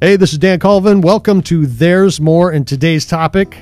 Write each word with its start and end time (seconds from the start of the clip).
Hey, 0.00 0.14
this 0.14 0.32
is 0.32 0.38
Dan 0.38 0.60
Colvin. 0.60 1.00
Welcome 1.00 1.42
to 1.42 1.66
There's 1.66 2.20
More, 2.20 2.52
and 2.52 2.64
today's 2.64 3.04
topic 3.04 3.58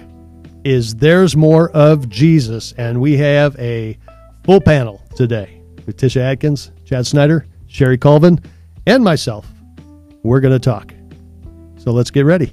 is 0.64 0.96
There's 0.96 1.34
More 1.34 1.70
of 1.70 2.10
Jesus. 2.10 2.74
And 2.76 3.00
we 3.00 3.16
have 3.16 3.58
a 3.58 3.96
full 4.44 4.60
panel 4.60 5.00
today 5.16 5.62
with 5.86 5.96
Tisha 5.96 6.20
Adkins, 6.20 6.72
Chad 6.84 7.06
Snyder, 7.06 7.46
Sherry 7.68 7.96
Colvin, 7.96 8.38
and 8.86 9.02
myself. 9.02 9.46
We're 10.24 10.40
going 10.40 10.52
to 10.52 10.58
talk. 10.58 10.92
So 11.78 11.90
let's 11.90 12.10
get 12.10 12.26
ready. 12.26 12.52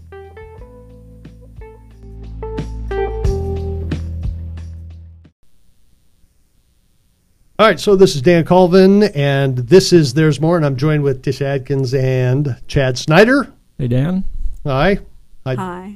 All 7.60 7.68
right, 7.68 7.82
so 7.82 7.98
this 7.98 8.16
is 8.16 8.22
Dan 8.22 8.46
Colvin, 8.46 9.04
and 9.14 9.58
this 9.58 9.92
is 9.92 10.14
There's 10.14 10.40
More, 10.40 10.56
and 10.56 10.66
I'm 10.66 10.78
joined 10.78 11.04
with 11.04 11.22
Tisha 11.22 11.42
Adkins 11.42 11.94
and 11.94 12.56
Chad 12.70 12.98
Snyder. 12.98 13.52
Hey, 13.78 13.88
Dan. 13.88 14.24
Hi. 14.66 15.00
Hi. 15.46 15.56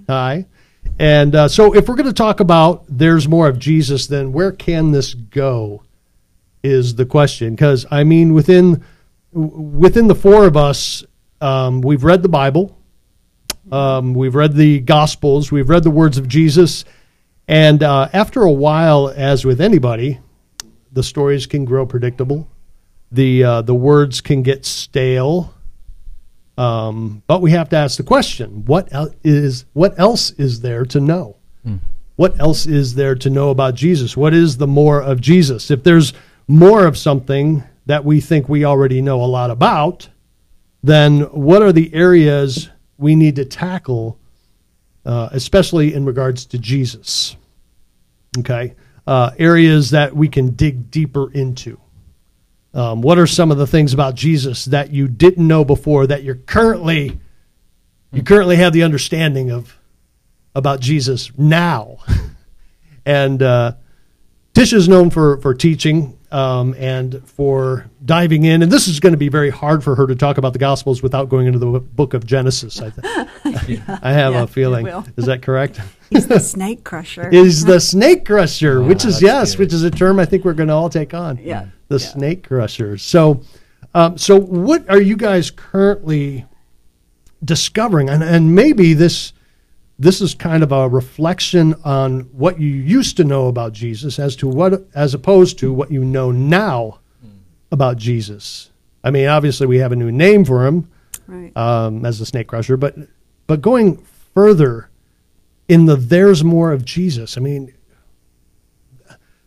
Hi. 0.09 0.45
And 0.99 1.36
uh, 1.36 1.48
so, 1.48 1.76
if 1.76 1.88
we're 1.88 1.95
going 1.95 2.08
to 2.08 2.13
talk 2.13 2.40
about 2.40 2.86
there's 2.90 3.27
more 3.27 3.48
of 3.48 3.59
Jesus, 3.59 4.08
then 4.08 4.34
where 4.34 4.52
can 4.52 4.91
this 4.91 5.13
go? 5.13 5.84
Is 6.63 6.95
the 6.95 7.05
question? 7.05 7.53
Because 7.53 7.86
I 7.91 8.03
mean, 8.03 8.34
within 8.34 8.84
within 9.31 10.08
the 10.08 10.16
four 10.16 10.45
of 10.45 10.58
us, 10.58 11.03
um, 11.40 11.81
we've 11.81 12.03
read 12.03 12.23
the 12.23 12.30
Bible, 12.30 12.76
um, 13.72 14.16
we've 14.16 14.34
read 14.34 14.53
the 14.53 14.80
Gospels, 14.80 15.52
we've 15.52 15.70
read 15.70 15.84
the 15.84 15.91
words 15.91 16.17
of 16.17 16.28
Jesus, 16.28 16.84
and 17.48 17.84
uh, 17.84 18.09
after 18.12 18.41
a 18.41 18.52
while, 18.52 19.14
as 19.16 19.45
with 19.45 19.62
anybody, 19.62 20.20
the 20.91 21.03
stories 21.03 21.45
can 21.45 21.64
grow 21.64 21.86
predictable. 21.86 22.50
The 23.12 23.44
uh, 23.44 23.62
the 23.62 23.75
words 23.75 24.20
can 24.20 24.41
get 24.41 24.66
stale. 24.66 25.53
Um, 26.58 27.22
but 27.27 27.41
we 27.41 27.52
have 27.52 27.69
to 27.69 27.75
ask 27.75 27.97
the 27.97 28.03
question: 28.03 28.66
What 28.66 28.91
el- 28.91 29.13
is 29.23 29.66
what 29.73 29.97
else 30.00 30.31
is 30.31 30.61
there 30.61 30.86
to 30.86 31.00
know? 31.00 31.36
What 32.16 32.39
else 32.39 32.66
is 32.66 32.95
there 32.95 33.13
to 33.16 33.30
know 33.30 33.52
about 33.52 33.75
Jesus? 33.75 34.17
What 34.17 34.33
is 34.33 34.58
the 34.58 34.66
more 34.67 35.02
of 35.02 35.22
Jesus? 35.22 35.69
If 35.69 35.83
there's 35.83 36.13
more 36.47 36.88
of 36.88 36.97
something 36.97 37.63
that 37.85 38.03
we 38.03 38.22
think 38.22 38.50
we 38.50 38.66
already 38.66 39.02
know 39.02 39.22
a 39.22 39.25
lot 39.25 39.52
about, 39.52 40.09
then 40.81 41.22
what 41.22 41.61
are 41.61 41.72
the 41.72 41.94
areas 41.94 42.69
we 42.97 43.16
need 43.16 43.35
to 43.35 43.45
tackle, 43.45 44.17
uh, 45.05 45.30
especially 45.31 45.94
in 45.94 46.05
regards 46.05 46.45
to 46.47 46.58
Jesus? 46.58 47.35
Okay, 48.39 48.73
uh, 49.05 49.31
areas 49.38 49.91
that 49.91 50.16
we 50.16 50.28
can 50.28 50.55
dig 50.55 50.89
deeper 50.89 51.31
into. 51.31 51.80
Um, 52.78 53.02
what 53.02 53.17
are 53.17 53.25
some 53.25 53.50
of 53.50 53.58
the 53.58 53.66
things 53.66 53.92
about 53.92 54.14
Jesus 54.14 54.66
that 54.66 54.92
you 54.92 55.08
didn't 55.08 55.47
know 55.47 55.66
before 55.66 56.06
that 56.06 56.23
you're 56.23 56.36
currently 56.36 57.19
you 58.14 58.22
currently 58.22 58.56
have 58.58 58.72
the 58.72 58.84
understanding 58.84 59.50
of 59.52 59.75
about 60.53 60.80
Jesus 60.80 61.31
now? 61.38 61.97
and 63.06 63.42
uh, 63.42 63.72
Tish 64.53 64.73
is 64.73 64.88
known 64.88 65.09
for 65.09 65.38
for 65.42 65.56
teaching 65.56 66.17
um, 66.31 66.75
and 66.78 67.28
for 67.28 67.89
diving 68.06 68.44
in, 68.44 68.61
and 68.61 68.72
this 68.72 68.88
is 68.88 69.00
going 69.00 69.14
to 69.14 69.17
be 69.17 69.30
very 69.30 69.50
hard 69.50 69.84
for 69.84 69.95
her 69.95 70.06
to 70.06 70.16
talk 70.16 70.38
about 70.38 70.53
the 70.53 70.59
Gospels 70.59 71.02
without 71.02 71.30
going 71.30 71.47
into 71.47 71.58
the 71.58 71.80
book 71.80 72.14
of 72.14 72.28
Genesis. 72.28 72.80
I, 72.80 72.89
th- 72.91 73.06
I 74.03 74.12
have 74.12 74.34
Yeah, 74.34 74.44
a 74.44 74.47
feeling. 74.47 74.86
Is 75.16 75.25
that 75.25 75.41
correct? 75.41 75.80
He's 76.12 76.28
the 76.28 76.39
snake 76.39 76.84
crusher. 76.84 77.28
is 77.31 77.66
the 77.66 77.80
snake 77.80 78.25
crusher, 78.25 78.84
which 78.84 79.03
is 79.03 79.19
yes, 79.22 79.53
good. 79.53 79.59
which 79.59 79.73
is 79.73 79.84
a 79.84 79.89
term 79.89 80.19
I 80.19 80.25
think 80.25 80.45
we're 80.45 80.53
going 80.53 80.69
to 80.69 80.75
all 80.75 80.89
take 80.89 81.14
on. 81.16 81.39
Yeah. 81.41 81.67
The 81.88 81.97
Yeah. 81.97 82.07
snake 82.07 82.47
Crushers. 82.47 83.02
So, 83.02 83.41
um, 83.93 84.17
so 84.17 84.39
what 84.39 84.89
are 84.89 85.02
you 85.02 85.16
guys 85.16 85.52
currently 85.52 86.45
discovering? 87.44 88.09
And 88.09 88.23
and 88.23 88.53
maybe 88.53 88.94
this 88.94 89.34
this 90.00 90.22
is 90.22 90.35
kind 90.35 90.62
of 90.62 90.72
a 90.72 90.88
reflection 90.88 91.73
on 91.84 92.22
what 92.31 92.59
you 92.59 92.69
used 92.69 93.17
to 93.17 93.23
know 93.23 93.47
about 93.47 93.73
Jesus, 93.73 94.19
as 94.19 94.35
to 94.38 94.47
what 94.47 94.88
as 94.94 95.13
opposed 95.13 95.57
to 95.59 95.73
what 95.73 95.91
you 95.91 96.03
know 96.03 96.31
now 96.31 97.00
about 97.72 97.97
Jesus. 97.97 98.69
I 99.03 99.12
mean, 99.12 99.28
obviously 99.28 99.67
we 99.67 99.78
have 99.78 99.91
a 99.91 99.95
new 99.95 100.12
name 100.12 100.45
for 100.45 100.66
him 100.66 100.89
right. 101.28 101.56
um, 101.56 102.06
as 102.06 102.19
the 102.19 102.25
snake 102.25 102.47
crusher, 102.47 102.78
but 102.78 102.95
but 103.47 103.62
going 103.62 103.97
further 104.33 104.89
in 105.67 105.85
the 105.85 105.95
there's 105.95 106.44
more 106.44 106.72
of 106.72 106.85
Jesus. 106.85 107.38
I 107.38 107.41
mean, 107.41 107.73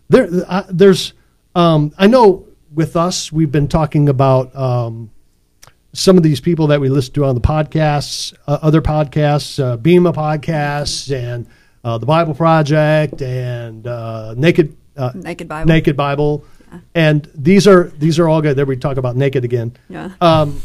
there 0.09 0.29
uh, 0.49 0.65
there's 0.69 1.13
um, 1.55 1.93
I 1.99 2.07
know 2.07 2.47
with 2.73 2.97
us 2.97 3.33
we've 3.33 3.51
been 3.51 3.69
talking 3.69 4.09
about 4.09 4.55
um, 4.55 5.11
some 5.93 6.17
of 6.17 6.23
these 6.23 6.41
people 6.41 6.69
that 6.69 6.81
we 6.81 6.89
listen 6.89 7.15
to 7.15 7.25
on 7.25 7.35
the 7.35 7.41
podcasts, 7.41 8.35
uh, 8.47 8.59
other 8.63 8.81
podcasts, 8.81 9.63
uh, 9.63 9.77
Bema 9.77 10.13
podcasts, 10.13 11.15
and 11.15 11.47
uh, 11.83 11.99
the 11.99 12.07
Bible 12.07 12.35
Project, 12.35 13.23
and 13.23 13.87
uh, 13.87 14.35
Naked 14.37 14.77
uh, 14.97 15.13
Naked 15.15 15.49
Bible. 15.49 15.69
Naked 15.69 15.97
Bible. 15.97 16.45
And 16.95 17.29
these 17.35 17.67
are 17.67 17.85
these 17.99 18.19
are 18.19 18.29
all 18.29 18.43
good. 18.43 18.57
There 18.57 18.67
we 18.67 18.77
talk 18.77 18.97
about 18.97 19.17
naked 19.17 19.45
again. 19.45 19.77
Yeah. 19.89 20.13
Um, 20.21 20.61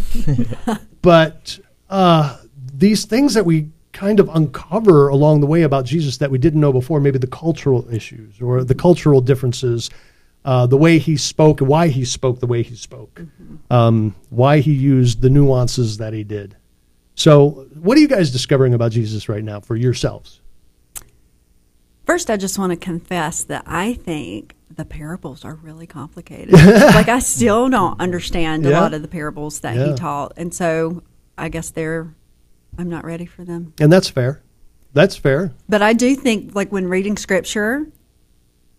but 1.01 1.59
uh, 1.89 2.37
these 2.73 3.05
things 3.05 3.33
that 3.33 3.45
we 3.45 3.69
kind 3.91 4.19
of 4.19 4.29
uncover 4.35 5.07
along 5.07 5.39
the 5.39 5.47
way 5.47 5.61
about 5.61 5.85
Jesus 5.85 6.17
that 6.17 6.29
we 6.29 6.37
didn't 6.37 6.59
know 6.59 6.73
before, 6.73 6.99
maybe 6.99 7.17
the 7.17 7.27
cultural 7.27 7.91
issues 7.91 8.41
or 8.41 8.63
the 8.63 8.75
cultural 8.75 9.21
differences, 9.21 9.89
uh, 10.45 10.65
the 10.67 10.77
way 10.77 10.99
he 10.99 11.17
spoke, 11.17 11.59
why 11.59 11.87
he 11.89 12.05
spoke 12.05 12.39
the 12.39 12.47
way 12.47 12.61
he 12.63 12.75
spoke, 12.75 13.21
um, 13.69 14.15
why 14.29 14.59
he 14.59 14.71
used 14.71 15.21
the 15.21 15.29
nuances 15.29 15.97
that 15.97 16.13
he 16.13 16.23
did. 16.23 16.55
So, 17.15 17.67
what 17.79 17.97
are 17.97 18.01
you 18.01 18.07
guys 18.07 18.31
discovering 18.31 18.73
about 18.73 18.91
Jesus 18.91 19.27
right 19.27 19.43
now 19.43 19.59
for 19.59 19.75
yourselves? 19.75 20.41
First, 22.05 22.29
I 22.29 22.37
just 22.37 22.59
want 22.59 22.71
to 22.71 22.75
confess 22.75 23.43
that 23.45 23.63
I 23.65 23.93
think 23.95 24.55
the 24.69 24.85
parables 24.85 25.43
are 25.43 25.55
really 25.55 25.87
complicated. 25.87 26.53
like, 26.53 27.07
I 27.09 27.19
still 27.19 27.67
don't 27.69 27.99
understand 27.99 28.65
a 28.65 28.69
Yeah. 28.69 28.81
lot 28.81 28.93
of 28.93 29.01
the 29.01 29.07
parables 29.07 29.61
that 29.61 29.75
Yeah. 29.75 29.87
he 29.87 29.93
taught. 29.93 30.33
And 30.37 30.53
so 30.53 31.01
I 31.37 31.49
guess 31.49 31.71
they're, 31.71 32.13
I'm 32.77 32.89
not 32.89 33.05
ready 33.05 33.25
for 33.25 33.43
them. 33.43 33.73
And 33.79 33.91
that's 33.91 34.09
fair. 34.09 34.43
That's 34.93 35.15
fair. 35.15 35.53
But 35.67 35.81
I 35.81 35.93
do 35.93 36.13
think, 36.15 36.53
like, 36.53 36.71
when 36.71 36.87
reading 36.87 37.17
scripture, 37.17 37.87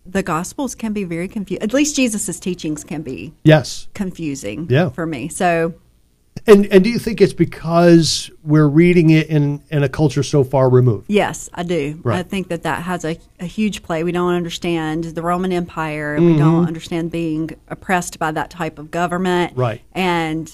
the 0.09 0.23
gospels 0.23 0.75
can 0.75 0.93
be 0.93 1.03
very 1.03 1.27
confusing. 1.27 1.63
At 1.63 1.73
least 1.73 1.95
Jesus' 1.95 2.39
teachings 2.39 2.83
can 2.83 3.01
be 3.01 3.33
Yes. 3.43 3.87
confusing 3.93 4.67
Yeah. 4.69 4.89
for 4.89 5.05
me. 5.05 5.27
So, 5.27 5.73
And 6.45 6.67
and 6.67 6.83
do 6.83 6.89
you 6.91 6.99
think 6.99 7.19
it's 7.19 7.33
because 7.33 8.29
we're 8.43 8.67
reading 8.67 9.09
it 9.09 9.27
in 9.27 9.59
in 9.71 9.81
a 9.83 9.89
culture 9.89 10.21
so 10.23 10.43
far 10.43 10.69
removed? 10.69 11.05
Yes, 11.09 11.49
I 11.53 11.63
do. 11.63 11.99
I 12.05 12.21
think 12.23 12.47
that 12.49 12.61
that 12.63 12.83
has 12.83 13.03
a, 13.03 13.17
a 13.39 13.45
huge 13.45 13.81
play. 13.81 14.03
We 14.03 14.11
don't 14.11 14.33
understand 14.35 15.03
the 15.05 15.21
Roman 15.23 15.51
Empire. 15.51 16.15
Mm-hmm. 16.15 16.33
We 16.33 16.37
don't 16.37 16.67
understand 16.67 17.11
being 17.11 17.49
oppressed 17.69 18.19
by 18.19 18.31
that 18.33 18.51
type 18.51 18.77
of 18.77 18.91
government. 18.91 19.53
Right. 19.57 19.81
And 19.93 20.51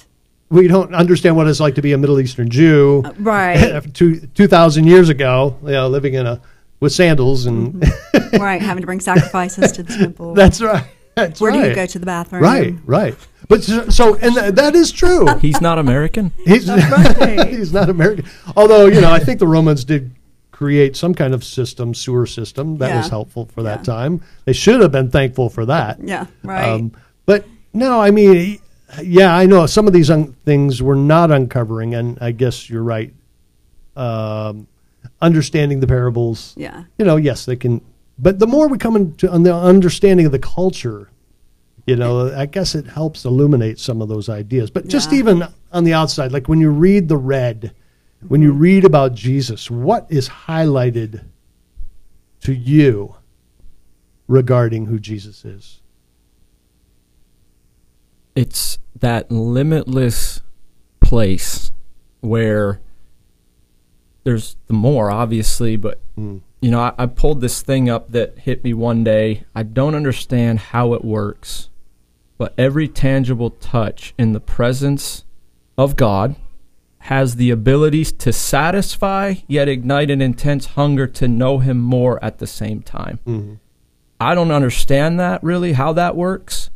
we 0.49 0.67
don't 0.69 0.95
understand 0.95 1.35
what 1.35 1.47
it's 1.47 1.59
like 1.59 1.75
to 1.75 1.81
be 1.81 1.91
a 1.91 1.97
Middle 1.97 2.19
Eastern 2.19 2.49
Jew, 2.49 3.03
right, 3.19 3.81
two 3.93 4.21
two 4.35 4.47
thousand 4.47 4.85
years 4.87 5.09
ago, 5.09 5.57
you 5.63 5.71
know, 5.71 5.89
living 5.89 6.13
in 6.13 6.25
a 6.25 6.39
with 6.83 6.91
sandals, 6.93 7.45
and 7.47 7.73
Mm-hmm. 7.81 8.37
right, 8.41 8.61
having 8.61 8.81
to 8.81 8.85
bring 8.85 8.99
sacrifices 8.99 9.71
to 9.73 9.83
the 9.83 9.93
temple. 9.97 10.33
that's 10.35 10.61
right. 10.61 10.85
That's 11.15 11.39
Where 11.39 11.51
right. 11.51 11.61
do 11.63 11.69
you 11.69 11.75
go 11.75 11.85
to 11.85 11.99
the 11.99 12.05
bathroom? 12.07 12.41
Right, 12.41 12.73
right. 12.85 13.15
But 13.47 13.63
so, 13.63 13.87
so 13.89 14.15
and 14.15 14.33
th- 14.35 14.53
that 14.55 14.73
is 14.75 14.91
true. 14.91 15.27
He's 15.41 15.61
not 15.61 15.77
American. 15.77 16.31
He's 16.43 16.67
right. 16.67 17.47
he's 17.49 17.71
not 17.71 17.89
American. 17.89 18.25
Although 18.55 18.87
you 18.87 18.99
know, 19.01 19.11
I 19.11 19.19
think 19.19 19.39
the 19.39 19.45
Romans 19.47 19.83
did 19.83 20.11
create 20.51 20.95
some 20.95 21.13
kind 21.13 21.33
of 21.35 21.43
system, 21.43 21.93
sewer 21.93 22.25
system 22.25 22.77
that 22.77 22.95
was 22.95 23.09
helpful 23.09 23.45
for 23.53 23.61
that 23.63 23.79
Yeah. 23.79 23.93
time. 23.93 24.21
They 24.45 24.53
should 24.53 24.81
have 24.81 24.91
been 24.91 25.11
thankful 25.11 25.49
for 25.49 25.65
that. 25.67 25.99
Yeah, 26.01 26.25
right. 26.43 26.67
Um, 26.69 26.93
but 27.27 27.45
no, 27.73 27.99
I 28.01 28.09
mean, 28.11 28.59
yeah, 29.03 29.35
I 29.35 29.45
know 29.45 29.65
some 29.67 29.85
of 29.87 29.93
these 29.93 30.09
un- 30.09 30.35
things 30.45 30.81
we're 30.81 30.95
not 30.95 31.29
uncovering, 31.31 31.93
and 31.93 32.17
I 32.21 32.31
guess 32.31 32.69
you're 32.71 32.83
right. 32.83 33.13
Um, 33.95 34.67
understanding 35.23 35.79
the 35.79 35.87
parables, 35.87 36.53
yeah, 36.57 36.83
you 36.99 37.05
know, 37.05 37.15
yes, 37.15 37.45
they 37.45 37.55
can. 37.55 37.81
But 38.19 38.37
the 38.37 38.45
more 38.45 38.67
we 38.67 38.77
come 38.77 38.95
into 38.95 39.31
on 39.31 39.43
the 39.43 39.55
understanding 39.55 40.27
of 40.27 40.31
the 40.31 40.39
culture, 40.39 41.09
you 41.87 41.95
know, 41.95 42.33
I 42.33 42.45
guess 42.45 42.75
it 42.75 42.85
helps 42.85 43.25
illuminate 43.25 43.79
some 43.79 44.01
of 44.01 44.09
those 44.09 44.29
ideas. 44.29 44.69
But 44.69 44.87
just 44.87 45.11
Yeah. 45.11 45.19
even 45.19 45.47
on 45.71 45.83
the 45.83 45.93
outside, 45.93 46.31
like 46.31 46.47
when 46.47 46.59
you 46.59 46.69
read 46.69 47.09
the 47.09 47.17
red, 47.17 47.73
when 48.27 48.41
you 48.41 48.51
mm-hmm. 48.51 48.59
read 48.59 48.85
about 48.85 49.15
Jesus, 49.15 49.71
what 49.71 50.05
is 50.09 50.29
highlighted 50.29 51.25
to 52.41 52.53
you 52.53 53.15
regarding 54.27 54.85
who 54.85 54.99
Jesus 54.99 55.43
is? 55.43 55.81
It's 58.35 58.77
that 58.99 59.31
limitless 59.31 60.41
place 61.01 61.71
where 62.21 62.79
there's 64.23 64.55
the 64.67 64.73
more, 64.73 65.09
obviously, 65.11 65.75
but 65.75 65.99
Mm. 66.17 66.41
you 66.61 66.71
know, 66.71 66.79
I, 66.79 66.93
I 66.97 67.05
pulled 67.07 67.41
this 67.41 67.61
thing 67.61 67.89
up 67.89 68.11
that 68.11 68.39
hit 68.39 68.63
me 68.63 68.73
one 68.73 69.03
day. 69.03 69.43
I 69.55 69.63
don't 69.63 69.95
understand 69.95 70.59
how 70.59 70.93
it 70.93 71.03
works, 71.03 71.69
but 72.37 72.53
every 72.57 72.87
tangible 72.87 73.49
touch 73.49 74.13
in 74.17 74.31
the 74.33 74.39
presence 74.39 75.25
of 75.77 75.95
God 75.95 76.35
has 76.99 77.35
the 77.35 77.49
ability 77.49 78.05
to 78.05 78.31
satisfy 78.31 79.33
yet 79.47 79.67
ignite 79.67 80.09
an 80.09 80.21
intense 80.21 80.67
hunger 80.67 81.05
to 81.07 81.27
know 81.27 81.57
him 81.59 81.79
more 81.81 82.23
at 82.23 82.37
the 82.37 82.47
same 82.47 82.81
time. 82.81 83.19
Mhm. 83.27 83.57
I 84.21 84.35
don't 84.35 84.51
understand 84.51 85.19
that 85.19 85.43
really 85.43 85.73
how 85.73 85.91
that 85.93 86.15
works. 86.15 86.69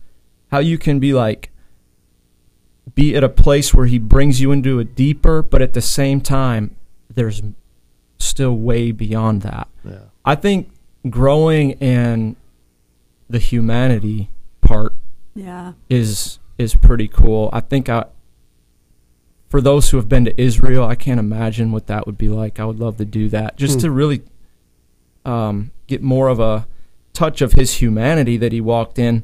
How 0.52 0.60
you 0.60 0.78
can 0.78 1.00
be 1.00 1.14
like 1.14 1.52
be 2.94 3.16
at 3.16 3.24
a 3.24 3.30
place 3.30 3.74
where 3.74 3.86
he 3.86 4.00
brings 4.00 4.42
you 4.42 4.52
into 4.52 4.80
a 4.80 4.84
deeper, 4.84 5.42
but 5.44 5.62
at 5.62 5.74
the 5.74 5.82
same 5.82 6.20
time 6.20 6.72
there's 7.18 7.42
still 8.19 8.56
way 8.56 8.92
beyond 8.92 9.42
that. 9.42 9.68
Yeah. 9.84 10.00
I 10.24 10.36
think 10.36 10.69
growing 11.10 11.72
in 11.72 12.36
the 13.30 13.40
humanity 13.40 14.30
part 14.62 14.94
Yeah. 15.36 15.74
is 15.90 16.40
is 16.58 16.75
pretty 16.75 17.08
cool. 17.08 17.50
I 17.52 17.60
think 17.60 17.90
I 17.90 18.06
for 19.50 19.62
those 19.62 19.90
who 19.90 19.98
have 19.98 20.08
been 20.10 20.25
to 20.25 20.42
Israel, 20.42 20.86
I 20.86 20.96
can't 20.96 21.19
imagine 21.19 21.72
what 21.72 21.88
that 21.88 22.06
would 22.06 22.18
be 22.18 22.30
like. 22.30 22.60
I 22.60 22.66
would 22.66 22.80
love 22.80 22.98
to 22.98 23.06
do 23.06 23.30
that 23.30 23.58
just 23.58 23.75
Hmm. 23.75 23.80
to 23.81 23.92
really 23.92 24.22
um, 25.25 25.72
get 25.88 26.02
more 26.02 26.30
of 26.30 26.40
a 26.40 26.68
touch 27.13 27.42
of 27.42 27.54
his 27.54 27.75
humanity 27.81 28.38
that 28.38 28.52
he 28.54 28.62
walked 28.62 28.98
in 29.00 29.24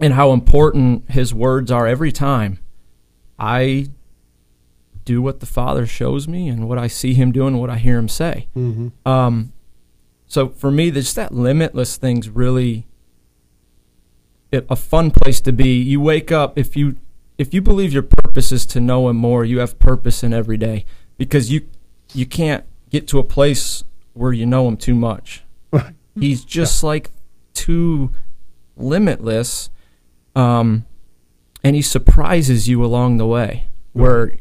and 0.00 0.14
how 0.14 0.32
important 0.32 1.10
his 1.10 1.32
words 1.34 1.70
are 1.70 1.86
every 1.86 2.10
time. 2.10 2.58
I 3.38 3.86
do 5.04 5.20
what 5.22 5.40
the 5.40 5.46
Father 5.46 5.86
shows 5.86 6.28
me 6.28 6.48
and 6.48 6.68
what 6.68 6.78
I 6.78 6.86
see 6.86 7.14
him 7.14 7.32
doing, 7.32 7.58
what 7.58 7.70
I 7.70 7.78
hear 7.78 7.98
him 7.98 8.08
say. 8.08 8.48
hmm 8.54 8.88
Um, 9.04 9.52
so 10.26 10.48
for 10.48 10.70
me, 10.70 10.90
just 10.90 11.14
that 11.16 11.32
limitless 11.34 11.96
thing's 11.96 12.28
really 12.30 12.86
it, 14.50 14.66
a 14.68 14.76
fun 14.76 15.10
place 15.10 15.40
to 15.42 15.52
be. 15.52 15.80
You 15.80 16.00
wake 16.00 16.30
up 16.32 16.58
if 16.58 16.76
you 16.76 16.96
if 17.38 17.52
you 17.52 17.60
believe 17.60 17.92
your 17.92 18.02
purpose 18.02 18.52
is 18.52 18.64
to 18.66 18.80
know 18.80 19.08
Him 19.08 19.16
more, 19.16 19.44
you 19.44 19.58
have 19.58 19.78
purpose 19.78 20.22
in 20.22 20.32
every 20.32 20.56
day 20.56 20.84
because 21.18 21.50
you 21.50 21.68
you 22.14 22.26
can't 22.26 22.64
get 22.90 23.08
to 23.08 23.18
a 23.18 23.24
place 23.24 23.84
where 24.12 24.32
you 24.32 24.46
know 24.46 24.68
Him 24.68 24.76
too 24.76 24.94
much. 24.94 25.42
He's 26.14 26.44
just 26.44 26.82
like 26.82 27.10
too 27.54 28.12
limitless, 28.76 29.70
um, 30.36 30.84
and 31.64 31.74
He 31.74 31.82
surprises 31.82 32.68
you 32.68 32.84
along 32.84 33.16
the 33.16 33.26
way 33.26 33.66
where 33.92 34.36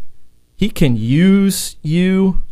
He 0.61 0.69
can 0.69 0.95
use 0.95 1.75
you 1.81 2.43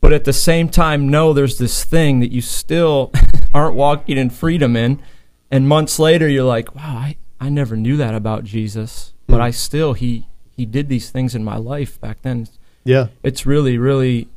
but 0.00 0.12
at 0.14 0.24
the 0.24 0.32
same 0.32 0.68
time 0.70 1.08
know 1.10 1.32
there's 1.34 1.58
this 1.58 1.84
thing 1.84 2.20
that 2.20 2.32
you 2.32 2.40
still 2.40 3.12
aren't 3.54 3.74
walking 3.74 4.16
in 4.16 4.30
freedom 4.30 4.76
in. 4.76 5.02
And 5.50 5.68
months 5.68 5.98
later 5.98 6.26
you're 6.26 6.44
like 6.44 6.74
wow 6.74 6.96
i, 6.96 7.16
I 7.38 7.50
never 7.50 7.76
knew 7.76 7.96
that 7.98 8.14
about 8.14 8.44
jesus. 8.44 9.12
But 9.26 9.40
Mm. 9.40 9.42
i 9.42 9.50
still 9.50 9.92
he 9.92 10.26
he 10.56 10.64
did 10.64 10.88
these 10.88 11.10
things 11.10 11.34
in 11.34 11.44
my 11.44 11.56
life 11.58 12.00
back 12.00 12.22
then. 12.22 12.48
Yeah. 12.84 13.08
it's 13.22 13.44
really 13.44 13.76
really 13.76 14.28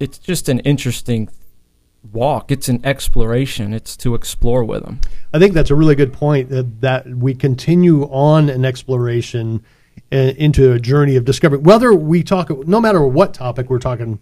it's 0.00 0.18
just 0.18 0.48
an 0.48 0.58
interesting 0.60 1.28
walk. 2.12 2.50
It's 2.50 2.68
an 2.68 2.80
exploration. 2.84 3.72
It's 3.72 3.96
to 3.98 4.16
explore 4.16 4.64
with 4.64 4.84
him. 4.84 5.00
I 5.32 5.38
think 5.38 5.54
that's 5.54 5.70
a 5.70 5.76
really 5.76 5.94
good 5.94 6.12
point 6.12 6.48
that, 6.48 6.80
that 6.80 7.06
we 7.06 7.34
continue 7.34 8.02
on 8.10 8.50
an 8.50 8.64
exploration 8.64 9.62
into 10.10 10.72
a 10.72 10.78
journey 10.78 11.16
of 11.16 11.24
discovery. 11.24 11.58
Whether 11.58 11.92
we 11.94 12.22
talk, 12.22 12.50
no 12.66 12.80
matter 12.80 13.02
what 13.06 13.32
topic 13.34 13.70
we're 13.70 13.78
talking 13.78 14.18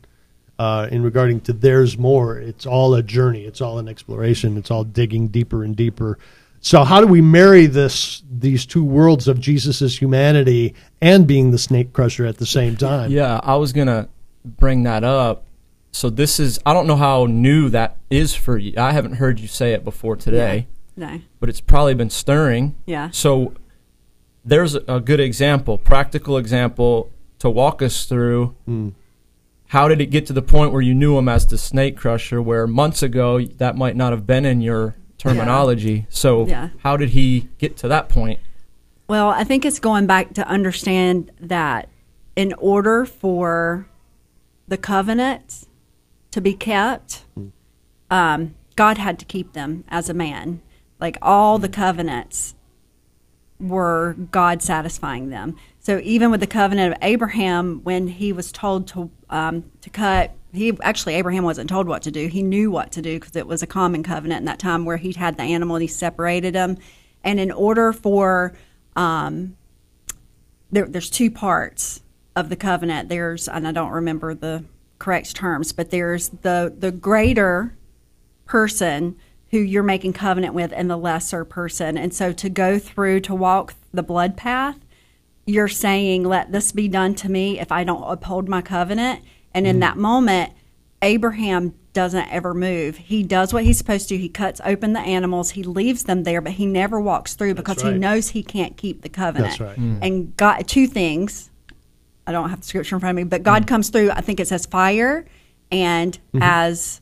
uh, 0.58 0.88
in 0.90 1.02
regarding 1.02 1.40
to 1.42 1.52
there's 1.52 1.98
more, 1.98 2.38
it's 2.38 2.66
all 2.66 2.94
a 2.94 3.02
journey. 3.02 3.44
It's 3.44 3.60
all 3.60 3.78
an 3.78 3.88
exploration. 3.88 4.56
It's 4.56 4.70
all 4.70 4.84
digging 4.84 5.28
deeper 5.28 5.64
and 5.64 5.74
deeper. 5.74 6.18
So 6.62 6.84
how 6.84 7.00
do 7.00 7.06
we 7.06 7.22
marry 7.22 7.66
this 7.66 8.22
these 8.30 8.66
two 8.66 8.84
worlds 8.84 9.26
of 9.28 9.40
Jesus' 9.40 9.98
humanity 10.00 10.74
and 11.00 11.26
being 11.26 11.50
the 11.50 11.58
snake 11.58 11.92
crusher 11.94 12.26
at 12.26 12.36
the 12.36 12.44
same 12.46 12.76
time? 12.76 13.10
yeah 13.10 13.40
i 13.42 13.56
was 13.56 13.72
gonna 13.72 14.08
bring 14.44 14.82
that 14.82 15.02
up 15.02 15.46
so 15.92 16.10
this 16.10 16.38
is 16.38 16.60
i 16.66 16.74
don't 16.74 16.86
know 16.86 16.96
how 16.96 17.24
new 17.24 17.70
that 17.70 17.96
is 18.10 18.34
for 18.34 18.58
you 18.58 18.74
i 18.76 18.92
haven't 18.92 19.14
heard 19.14 19.40
you 19.40 19.48
say 19.48 19.72
it 19.72 19.84
before 19.84 20.16
today 20.16 20.66
No. 20.96 21.20
but 21.40 21.48
it's 21.48 21.62
probably 21.62 21.94
been 21.94 22.10
stirring 22.10 22.74
Yeah. 22.84 23.08
So 23.10 23.54
there's 24.44 24.74
a 24.74 25.00
good 25.00 25.20
example, 25.20 25.78
practical 25.78 26.36
example 26.36 27.10
to 27.38 27.50
walk 27.50 27.82
us 27.82 28.04
through. 28.04 28.54
Mm. 28.68 28.92
How 29.68 29.86
did 29.86 30.00
it 30.00 30.06
get 30.06 30.26
to 30.26 30.32
the 30.32 30.42
point 30.42 30.72
where 30.72 30.82
you 30.82 30.94
knew 30.94 31.16
him 31.16 31.28
as 31.28 31.46
the 31.46 31.58
snake 31.58 31.96
crusher, 31.96 32.42
where 32.42 32.66
months 32.66 33.02
ago 33.02 33.40
that 33.40 33.76
might 33.76 33.96
not 33.96 34.12
have 34.12 34.26
been 34.26 34.44
in 34.44 34.60
your 34.60 34.96
terminology? 35.18 36.06
So 36.08 36.46
Yeah. 36.46 36.70
how 36.78 36.96
did 36.96 37.10
he 37.10 37.48
get 37.58 37.76
to 37.78 37.88
that 37.88 38.08
point? 38.08 38.40
Well, 39.06 39.28
I 39.28 39.44
think 39.44 39.64
it's 39.64 39.78
going 39.78 40.06
back 40.06 40.34
to 40.34 40.46
understand 40.46 41.30
that 41.40 41.88
in 42.36 42.52
order 42.58 43.04
for 43.04 43.86
the 44.68 44.76
covenants 44.76 45.66
to 46.30 46.40
be 46.40 46.54
kept, 46.54 47.24
um, 48.10 48.54
God 48.76 48.98
had 48.98 49.18
to 49.18 49.24
keep 49.24 49.52
them 49.52 49.84
as 49.88 50.08
a 50.08 50.14
man. 50.14 50.62
Like 51.00 51.18
all 51.20 51.58
the 51.58 51.68
covenants 51.68 52.54
were 53.60 54.14
God 54.30 54.62
satisfying 54.62 55.30
them. 55.30 55.56
So 55.80 56.00
even 56.02 56.30
with 56.30 56.40
the 56.40 56.46
covenant 56.46 56.92
of 56.94 56.98
Abraham, 57.02 57.80
when 57.84 58.08
he 58.08 58.32
was 58.32 58.52
told 58.52 58.88
to 58.88 59.10
um, 59.30 59.64
to 59.80 59.90
cut, 59.90 60.32
he 60.52 60.76
actually 60.82 61.14
Abraham 61.14 61.44
wasn't 61.44 61.70
told 61.70 61.86
what 61.86 62.02
to 62.02 62.10
do. 62.10 62.26
He 62.26 62.42
knew 62.42 62.70
what 62.70 62.92
to 62.92 63.02
do 63.02 63.18
because 63.18 63.36
it 63.36 63.46
was 63.46 63.62
a 63.62 63.66
common 63.66 64.02
covenant 64.02 64.40
in 64.40 64.44
that 64.46 64.58
time 64.58 64.84
where 64.84 64.96
he'd 64.96 65.16
had 65.16 65.36
the 65.36 65.42
animal 65.42 65.76
and 65.76 65.82
he 65.82 65.88
separated 65.88 66.54
them. 66.54 66.76
And 67.22 67.38
in 67.38 67.50
order 67.50 67.92
for 67.92 68.54
um, 68.96 69.56
there, 70.70 70.86
there's 70.86 71.10
two 71.10 71.30
parts 71.30 72.02
of 72.36 72.48
the 72.48 72.56
covenant. 72.56 73.08
There's 73.08 73.48
and 73.48 73.66
I 73.66 73.72
don't 73.72 73.92
remember 73.92 74.34
the 74.34 74.64
correct 74.98 75.34
terms, 75.34 75.72
but 75.72 75.90
there's 75.90 76.28
the 76.28 76.74
the 76.76 76.92
greater 76.92 77.76
person 78.44 79.16
who 79.50 79.58
you're 79.58 79.82
making 79.82 80.12
covenant 80.12 80.54
with 80.54 80.72
and 80.72 80.90
the 80.90 80.96
lesser 80.96 81.44
person. 81.44 81.98
And 81.98 82.14
so 82.14 82.32
to 82.32 82.48
go 82.48 82.78
through 82.78 83.20
to 83.20 83.34
walk 83.34 83.74
the 83.92 84.02
blood 84.02 84.36
path, 84.36 84.78
you're 85.46 85.68
saying, 85.68 86.24
Let 86.24 86.52
this 86.52 86.72
be 86.72 86.88
done 86.88 87.14
to 87.16 87.30
me 87.30 87.58
if 87.58 87.72
I 87.72 87.84
don't 87.84 88.02
uphold 88.02 88.48
my 88.48 88.62
covenant. 88.62 89.22
And 89.52 89.66
in 89.66 89.74
mm-hmm. 89.74 89.80
that 89.80 89.96
moment, 89.96 90.52
Abraham 91.02 91.74
doesn't 91.92 92.32
ever 92.32 92.54
move. 92.54 92.96
He 92.96 93.22
does 93.22 93.52
what 93.52 93.64
he's 93.64 93.78
supposed 93.78 94.08
to. 94.10 94.16
He 94.16 94.28
cuts 94.28 94.60
open 94.64 94.92
the 94.92 95.00
animals, 95.00 95.50
he 95.50 95.62
leaves 95.62 96.04
them 96.04 96.22
there, 96.22 96.40
but 96.40 96.52
he 96.52 96.66
never 96.66 97.00
walks 97.00 97.34
through 97.34 97.54
because 97.54 97.82
he 97.82 97.92
knows 97.92 98.28
he 98.28 98.42
can't 98.42 98.76
keep 98.76 99.02
the 99.02 99.08
covenant. 99.08 99.58
That's 99.58 99.60
right. 99.60 99.78
Mm. 99.78 99.98
And 100.02 100.36
God, 100.36 100.66
two 100.68 100.86
things. 100.86 101.50
I 102.26 102.32
don't 102.32 102.50
have 102.50 102.60
the 102.60 102.66
scripture 102.66 102.94
in 102.94 103.00
front 103.00 103.18
of 103.18 103.24
me, 103.24 103.28
but 103.28 103.42
God 103.42 103.64
mm. 103.64 103.68
comes 103.68 103.88
through. 103.88 104.12
I 104.12 104.20
think 104.20 104.38
it 104.38 104.46
says 104.46 104.66
fire 104.66 105.26
and 105.72 106.16
mm-hmm. 106.28 106.42
as 106.42 107.00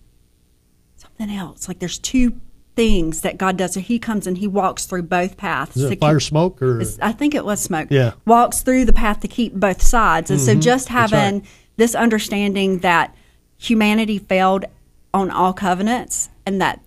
something 0.97 1.31
else. 1.31 1.69
Like 1.69 1.81
there's 1.81 1.99
two 1.99 2.41
things 2.79 3.23
that 3.23 3.39
God 3.39 3.57
does. 3.57 3.75
So 3.75 3.81
He 3.81 3.99
comes 3.99 4.25
and 4.29 4.39
He 4.39 4.47
walks 4.47 4.87
through 4.87 5.03
both 5.03 5.37
paths. 5.37 5.77
Is 5.77 5.91
it 5.91 5.99
fire 5.99 6.21
keep- 6.21 6.29
smoke 6.29 6.63
or 6.63 6.81
I 7.03 7.11
think 7.11 7.35
it 7.35 7.45
was 7.45 7.61
smoke. 7.61 7.89
Yeah. 7.91 8.13
Walks 8.25 8.63
through 8.63 8.85
the 8.85 8.93
path 8.93 9.19
to 9.21 9.29
keep 9.29 9.53
both 9.53 9.83
sides. 9.83 10.31
And 10.31 10.41
so 10.41 10.53
mm-hmm. 10.53 10.61
just 10.61 10.89
having 10.89 11.41
right. 11.41 11.49
this 11.77 11.97
understanding 11.97 12.79
that 12.79 13.13
humanity 13.57 14.19
failed 14.19 14.65
on 15.13 15.29
all 15.29 15.53
covenants 15.53 16.29
and 16.47 16.61
that 16.61 16.81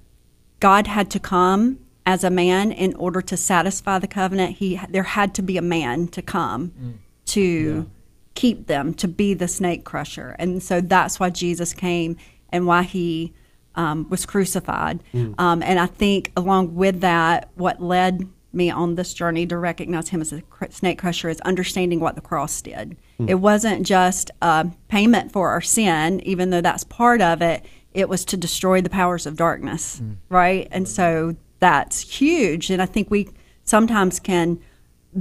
God 0.62 0.88
had 0.88 1.12
to 1.12 1.20
come 1.20 1.80
as 2.06 2.24
a 2.24 2.30
man 2.30 2.72
in 2.72 2.96
order 2.96 3.22
to 3.22 3.36
satisfy 3.36 4.00
the 4.00 4.08
covenant. 4.08 4.58
He 4.58 4.80
there 4.90 5.04
had 5.04 5.36
to 5.36 5.42
be 5.42 5.58
a 5.58 5.62
man 5.62 6.08
to 6.10 6.22
come 6.22 6.70
mm. 6.70 6.94
to 7.26 7.90
keep 8.34 8.68
them 8.68 8.94
to 8.94 9.10
be 9.10 9.34
the 9.34 9.50
snake 9.50 9.84
crusher, 9.84 10.38
and 10.40 10.64
so 10.64 10.80
that's 10.80 11.20
why 11.20 11.30
Jesus 11.30 11.74
came 11.74 12.16
and 12.50 12.66
why 12.66 12.84
he 12.84 13.34
um, 13.76 14.08
was 14.10 14.26
crucified. 14.26 15.02
Um, 15.38 15.64
and 15.64 15.80
I 15.80 15.86
think 15.86 16.32
along 16.36 16.76
with 16.76 17.02
that, 17.02 17.50
what 17.56 17.82
led 17.82 18.28
me 18.54 18.70
on 18.70 18.96
this 18.96 19.14
journey 19.14 19.48
to 19.48 19.58
recognize 19.58 20.10
him 20.10 20.20
as 20.20 20.34
a 20.34 20.42
cr- 20.42 20.66
snake 20.72 21.00
crusher 21.00 21.30
is 21.30 21.40
understanding 21.42 22.00
what 22.02 22.16
the 22.16 22.22
cross 22.22 22.62
did. 22.62 22.98
It 23.28 23.36
wasn't 23.36 23.86
just 23.86 24.32
a 24.42 24.68
payment 24.90 25.32
for 25.32 25.50
our 25.50 25.62
sin, 25.62 26.20
even 26.26 26.50
though 26.50 26.60
that's 26.62 26.84
part 26.84 27.22
of 27.22 27.42
it. 27.42 27.66
It 27.94 28.10
was 28.10 28.26
to 28.26 28.38
destroy 28.38 28.82
the 28.82 28.90
powers 28.90 29.26
of 29.26 29.36
darkness, 29.36 30.02
right? 30.30 30.68
And 30.72 30.88
so 30.88 31.36
that's 31.60 32.02
huge. 32.02 32.70
And 32.72 32.82
I 32.82 32.86
think 32.88 33.12
we 33.12 33.30
sometimes 33.64 34.20
can 34.20 34.60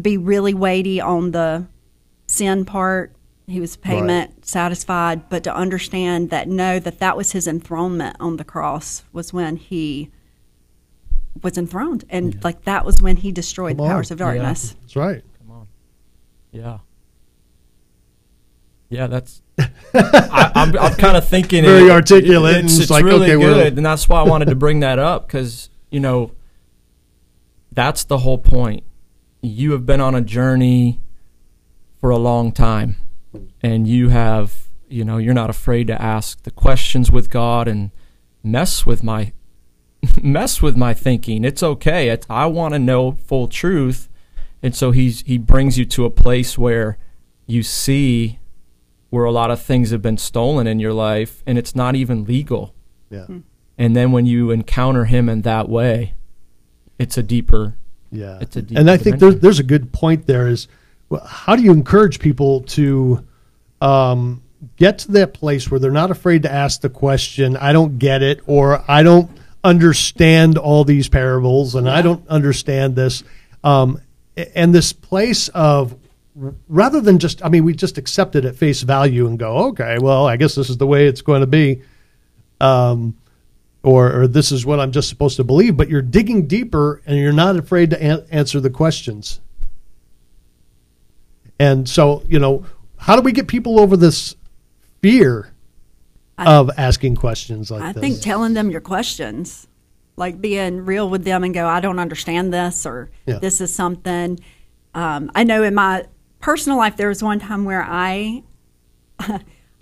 be 0.00 0.16
really 0.16 0.54
weighty 0.54 1.00
on 1.00 1.32
the 1.32 1.66
sin 2.26 2.64
part. 2.64 3.12
He 3.50 3.60
was 3.60 3.76
payment 3.76 4.46
satisfied, 4.46 5.28
but 5.28 5.42
to 5.44 5.54
understand 5.54 6.30
that 6.30 6.48
no, 6.48 6.78
that 6.78 7.00
that 7.00 7.16
was 7.16 7.32
his 7.32 7.46
enthronement 7.48 8.16
on 8.20 8.36
the 8.36 8.44
cross 8.44 9.02
was 9.12 9.32
when 9.32 9.56
he 9.56 10.10
was 11.42 11.58
enthroned, 11.58 12.04
and 12.08 12.42
like 12.44 12.64
that 12.64 12.84
was 12.84 13.02
when 13.02 13.16
he 13.16 13.32
destroyed 13.32 13.76
Come 13.76 13.86
the 13.86 13.92
powers 13.92 14.10
on. 14.10 14.14
of 14.14 14.18
darkness. 14.20 14.76
That's 14.80 14.96
right. 14.96 15.22
Come 15.38 15.50
on. 15.56 15.66
Yeah. 16.52 16.78
Yeah, 18.88 19.06
that's. 19.06 19.40
I, 19.94 20.52
I'm, 20.54 20.76
I'm 20.78 20.94
kind 20.94 21.16
of 21.16 21.28
thinking 21.28 21.64
Very 21.64 21.86
it- 21.88 21.90
articulate 21.90 22.56
and 22.56 22.64
It's, 22.64 22.74
it's 22.74 22.82
it's 22.84 22.90
like, 22.90 23.04
really 23.04 23.26
okay, 23.26 23.36
we're- 23.36 23.54
good, 23.64 23.76
and 23.76 23.84
that's 23.86 24.08
why 24.08 24.20
I 24.20 24.24
wanted 24.24 24.46
to 24.48 24.54
bring 24.54 24.80
that 24.80 24.98
up 24.98 25.26
because 25.26 25.70
you 25.90 26.00
know 26.00 26.32
that's 27.72 28.04
the 28.04 28.18
whole 28.18 28.38
point. 28.38 28.84
You 29.42 29.72
have 29.72 29.86
been 29.86 30.00
on 30.00 30.14
a 30.14 30.20
journey 30.20 31.00
for 32.00 32.10
a 32.10 32.16
long 32.18 32.52
time, 32.52 32.96
and 33.62 33.86
you 33.86 34.08
have 34.08 34.68
you 34.88 35.04
know 35.04 35.18
you're 35.18 35.34
not 35.34 35.50
afraid 35.50 35.86
to 35.86 36.00
ask 36.00 36.42
the 36.42 36.50
questions 36.50 37.10
with 37.10 37.30
God 37.30 37.68
and 37.68 37.90
mess 38.42 38.84
with 38.84 39.02
my 39.02 39.32
mess 40.22 40.62
with 40.62 40.76
my 40.76 40.94
thinking. 40.94 41.44
It's 41.44 41.62
okay. 41.62 42.08
It's, 42.08 42.26
I 42.28 42.46
want 42.46 42.74
to 42.74 42.78
know 42.78 43.12
full 43.12 43.48
truth, 43.48 44.08
and 44.62 44.74
so 44.74 44.90
he's 44.90 45.22
he 45.22 45.38
brings 45.38 45.78
you 45.78 45.84
to 45.86 46.04
a 46.04 46.10
place 46.10 46.58
where 46.58 46.98
you 47.46 47.62
see 47.62 48.38
where 49.10 49.24
a 49.24 49.32
lot 49.32 49.50
of 49.50 49.60
things 49.60 49.90
have 49.90 50.02
been 50.02 50.18
stolen 50.18 50.66
in 50.66 50.78
your 50.78 50.92
life, 50.92 51.42
and 51.46 51.58
it's 51.58 51.74
not 51.74 51.94
even 51.96 52.24
legal. 52.24 52.74
Yeah. 53.10 53.24
Hmm. 53.24 53.38
And 53.76 53.96
then 53.96 54.12
when 54.12 54.26
you 54.26 54.50
encounter 54.50 55.06
him 55.06 55.28
in 55.28 55.42
that 55.42 55.68
way, 55.68 56.14
it's 56.98 57.16
a 57.16 57.22
deeper. 57.22 57.76
Yeah. 58.12 58.38
It's 58.40 58.54
a 58.54 58.62
deep 58.62 58.76
and 58.76 58.90
I 58.90 58.98
think 58.98 59.18
there's, 59.20 59.40
there's 59.40 59.58
a 59.58 59.64
good 59.64 59.90
point 59.92 60.26
there 60.26 60.46
is 60.46 60.68
well, 60.68 60.79
how 61.26 61.56
do 61.56 61.62
you 61.62 61.72
encourage 61.72 62.20
people 62.20 62.62
to 62.62 63.24
um, 63.80 64.42
get 64.76 64.98
to 65.00 65.12
that 65.12 65.34
place 65.34 65.70
where 65.70 65.80
they're 65.80 65.90
not 65.90 66.10
afraid 66.10 66.42
to 66.42 66.52
ask 66.52 66.80
the 66.80 66.90
question, 66.90 67.56
I 67.56 67.72
don't 67.72 67.98
get 67.98 68.22
it, 68.22 68.40
or 68.46 68.84
I 68.88 69.02
don't 69.02 69.30
understand 69.64 70.58
all 70.58 70.84
these 70.84 71.08
parables, 71.08 71.74
and 71.74 71.88
I 71.88 72.02
don't 72.02 72.26
understand 72.28 72.96
this. 72.96 73.22
Um, 73.64 74.00
and 74.54 74.74
this 74.74 74.92
place 74.92 75.48
of 75.48 75.96
rather 76.68 77.00
than 77.00 77.18
just, 77.18 77.44
I 77.44 77.48
mean, 77.48 77.64
we 77.64 77.74
just 77.74 77.98
accept 77.98 78.36
it 78.36 78.44
at 78.44 78.56
face 78.56 78.82
value 78.82 79.26
and 79.26 79.38
go, 79.38 79.68
okay, 79.68 79.98
well, 80.00 80.26
I 80.26 80.36
guess 80.36 80.54
this 80.54 80.70
is 80.70 80.78
the 80.78 80.86
way 80.86 81.06
it's 81.06 81.22
going 81.22 81.40
to 81.40 81.46
be. 81.46 81.82
Um, 82.60 83.16
or, 83.82 84.22
or 84.22 84.26
this 84.26 84.52
is 84.52 84.66
what 84.66 84.78
I'm 84.80 84.92
just 84.92 85.08
supposed 85.08 85.36
to 85.36 85.44
believe, 85.44 85.76
but 85.76 85.88
you're 85.88 86.02
digging 86.02 86.46
deeper 86.46 87.00
and 87.06 87.18
you're 87.18 87.32
not 87.32 87.56
afraid 87.56 87.90
to 87.90 88.02
an- 88.02 88.26
answer 88.30 88.60
the 88.60 88.70
questions. 88.70 89.40
And 91.60 91.86
so, 91.86 92.22
you 92.26 92.38
know, 92.38 92.64
how 92.96 93.16
do 93.16 93.22
we 93.22 93.32
get 93.32 93.46
people 93.46 93.78
over 93.78 93.94
this 93.94 94.34
fear 95.02 95.52
I- 96.38 96.54
of 96.54 96.70
asking 96.78 97.16
questions 97.16 97.70
like 97.70 97.80
that? 97.80 97.88
I 97.88 97.92
this? 97.92 98.00
think 98.00 98.20
telling 98.22 98.54
them 98.54 98.70
your 98.70 98.80
questions, 98.80 99.68
like 100.16 100.40
being 100.40 100.86
real 100.86 101.08
with 101.10 101.24
them 101.24 101.44
and 101.44 101.52
go, 101.52 101.66
I 101.66 101.80
don't 101.80 101.98
understand 101.98 102.50
this, 102.52 102.86
or 102.86 103.10
Yeah. 103.26 103.38
this 103.40 103.60
is 103.60 103.72
something. 103.74 104.40
Um, 104.94 105.30
I 105.34 105.44
know 105.44 105.62
in 105.62 105.74
my 105.74 106.06
personal 106.40 106.78
life, 106.78 106.96
there 106.96 107.08
was 107.08 107.22
one 107.22 107.38
time 107.38 107.66
where 107.66 107.84
I, 107.86 108.42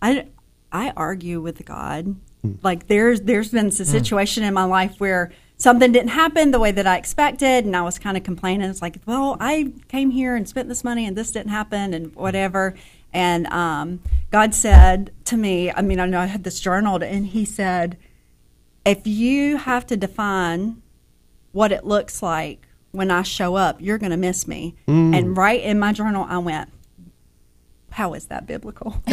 I, 0.02 0.26
I 0.72 0.92
argue 0.96 1.40
with 1.40 1.64
God. 1.64 2.16
Hmm. 2.42 2.52
Like 2.62 2.88
there's 2.88 3.20
there's 3.22 3.50
been 3.52 3.66
a 3.66 3.70
situation 3.70 4.42
in 4.44 4.52
my 4.52 4.64
life 4.64 4.96
where 4.98 5.30
something 5.58 5.92
didn't 5.92 6.10
happen 6.10 6.50
the 6.52 6.58
way 6.58 6.70
that 6.72 6.86
I 6.86 6.96
expected, 6.96 7.64
and 7.66 7.76
I 7.76 7.82
was 7.82 7.98
kind 7.98 8.16
of 8.16 8.22
complaining. 8.24 8.68
It's 8.70 8.80
like, 8.80 8.96
well, 9.06 9.36
I 9.40 9.72
came 9.88 10.10
here 10.10 10.34
and 10.34 10.48
spent 10.48 10.68
this 10.68 10.82
money, 10.82 11.04
and 11.06 11.16
this 11.16 11.30
didn't 11.32 11.50
happen, 11.50 11.92
and 11.92 12.14
whatever. 12.14 12.74
And 13.12 13.46
um, 13.48 14.00
God 14.30 14.54
said 14.54 15.10
to 15.26 15.36
me, 15.36 15.70
I 15.70 15.82
mean, 15.82 15.98
I 16.00 16.06
know 16.06 16.20
I 16.20 16.26
had 16.26 16.44
this 16.44 16.60
journaled, 16.60 17.02
and 17.02 17.26
He 17.26 17.44
said, 17.44 17.96
if 18.84 19.06
you 19.06 19.56
have 19.58 19.86
to 19.88 19.96
define 19.96 20.80
what 21.52 21.72
it 21.72 21.84
looks 21.84 22.22
like 22.22 22.66
when 22.92 23.10
I 23.10 23.22
show 23.22 23.54
up, 23.56 23.80
you're 23.80 23.98
going 23.98 24.12
to 24.12 24.16
miss 24.16 24.46
me. 24.48 24.74
And 24.86 25.36
right 25.36 25.60
in 25.60 25.78
my 25.78 25.92
journal, 25.92 26.24
I 26.28 26.38
went, 26.38 26.70
how 27.90 28.14
is 28.14 28.26
that 28.26 28.46
biblical? 28.46 29.02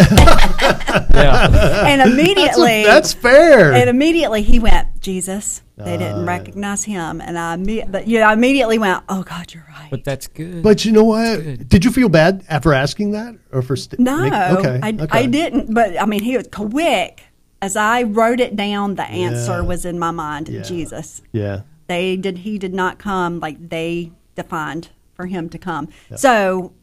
Yeah. 1.15 1.87
and 1.87 2.01
immediately, 2.01 2.83
That's 2.83 3.13
fair. 3.13 3.73
and 3.73 3.89
immediately 3.89 4.41
he 4.43 4.59
went, 4.59 4.99
Jesus. 5.01 5.61
They 5.77 5.95
Uh, 5.95 5.97
didn't 5.97 6.25
recognize 6.25 6.85
him, 6.85 7.19
and 7.19 7.37
I, 7.37 7.57
imme- 7.57 7.91
but, 7.91 8.07
you 8.07 8.19
know, 8.19 8.27
I 8.27 8.33
immediately 8.33 8.77
went, 8.77 9.03
oh 9.09 9.23
God, 9.23 9.53
you're 9.53 9.65
right. 9.67 9.89
but 9.91 10.05
that's 10.05 10.27
good. 10.27 10.63
but 10.63 10.85
you 10.85 10.91
know 10.93 11.03
what? 11.03 11.35
Good. 11.43 11.67
Did 11.69 11.83
you 11.83 11.91
feel 11.91 12.07
bad 12.07 12.43
after 12.47 12.73
asking 12.73 13.11
that, 13.11 13.35
or 13.51 13.61
for 13.61 13.75
st- 13.75 13.99
no, 13.99 14.21
make- 14.21 14.33
okay, 14.33 14.79
I, 14.81 14.89
okay. 14.91 15.07
I 15.19 15.25
didn't. 15.25 15.73
But 15.73 16.01
I 16.01 16.05
mean, 16.05 16.23
he 16.23 16.37
was 16.37 16.47
quick. 16.51 17.23
As 17.61 17.75
I 17.75 18.03
wrote 18.03 18.39
it 18.39 18.55
down, 18.55 18.95
the 18.95 19.03
answer 19.03 19.53
Yeah. 19.53 19.61
was 19.61 19.85
in 19.85 19.99
my 19.99 20.11
mind. 20.11 20.47
Yeah. 20.49 20.61
Jesus. 20.61 21.21
Yeah, 21.33 21.61
they 21.87 22.15
did 22.15 22.39
he 22.39 22.57
did 22.57 22.73
not 22.73 22.97
come 22.97 23.39
like 23.41 23.69
they 23.69 24.11
defined 24.35 24.89
for 25.13 25.25
him 25.27 25.47
to 25.47 25.57
come 25.57 25.87
so 26.15 26.73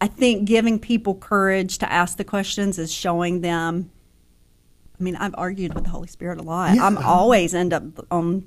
i 0.00 0.06
think 0.06 0.46
giving 0.46 0.78
people 0.78 1.14
courage 1.14 1.76
to 1.76 1.92
ask 1.92 2.16
the 2.16 2.24
questions 2.24 2.78
is 2.78 2.90
showing 2.90 3.42
them 3.42 3.90
i 4.98 5.02
mean 5.02 5.16
i've 5.16 5.34
argued 5.38 5.74
with 5.74 5.84
the 5.84 5.90
holy 5.90 6.08
spirit 6.08 6.38
a 6.38 6.42
lot 6.42 6.74
Yeah. 6.74 6.86
i'm 6.86 6.98
always 6.98 7.54
end 7.54 7.72
up 7.72 7.82
on 8.10 8.46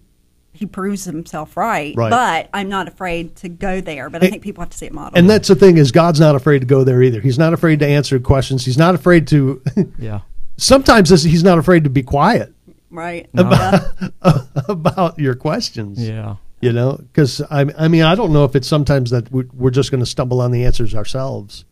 he 0.54 0.66
proves 0.66 1.06
himself 1.06 1.56
right, 1.56 1.96
Right. 1.96 2.10
but 2.10 2.50
i'm 2.54 2.68
not 2.68 2.88
afraid 2.90 3.36
to 3.38 3.50
go 3.50 3.80
there 3.82 4.10
but 4.10 4.24
i 4.24 4.30
think 4.30 4.44
people 4.44 4.62
have 4.62 4.70
to 4.72 4.78
see 4.78 4.86
it 4.88 4.94
modeled 4.94 5.18
and 5.18 5.30
that's 5.30 5.48
the 5.48 5.56
thing 5.56 5.78
is 5.78 5.92
God's 5.92 6.20
not 6.20 6.36
afraid 6.36 6.60
to 6.60 6.66
go 6.66 6.84
there 6.84 7.02
either. 7.02 7.22
He's 7.22 7.40
not 7.40 7.54
afraid 7.54 7.80
to 7.80 7.88
answer 7.88 8.20
questions. 8.20 8.66
He's 8.66 8.78
not 8.78 8.94
afraid 8.96 9.28
to. 9.30 9.62
yeah. 9.98 10.22
sometimes 10.58 11.10
he's 11.24 11.44
not 11.44 11.58
afraid 11.58 11.86
to 11.86 11.90
be 11.90 12.04
quiet 12.04 12.54
right 12.90 13.30
No. 13.34 13.50
Yeah. 13.50 13.80
about 14.68 15.18
your 15.18 15.36
questions. 15.36 16.06
Yeah. 16.06 16.36
you 16.60 16.74
know 16.74 16.98
because 17.02 17.42
I, 17.50 17.66
I 17.78 17.88
mean 17.88 18.04
i 18.04 18.14
don't 18.16 18.34
know 18.34 18.44
if 18.44 18.54
it's 18.56 18.68
sometimes 18.68 19.10
that 19.12 19.32
we- 19.32 19.48
we're 19.54 19.72
just 19.72 19.90
going 19.90 20.02
to 20.02 20.06
stumble 20.06 20.42
on 20.42 20.52
the 20.52 20.66
answers 20.66 20.94
ourselves 20.94 21.64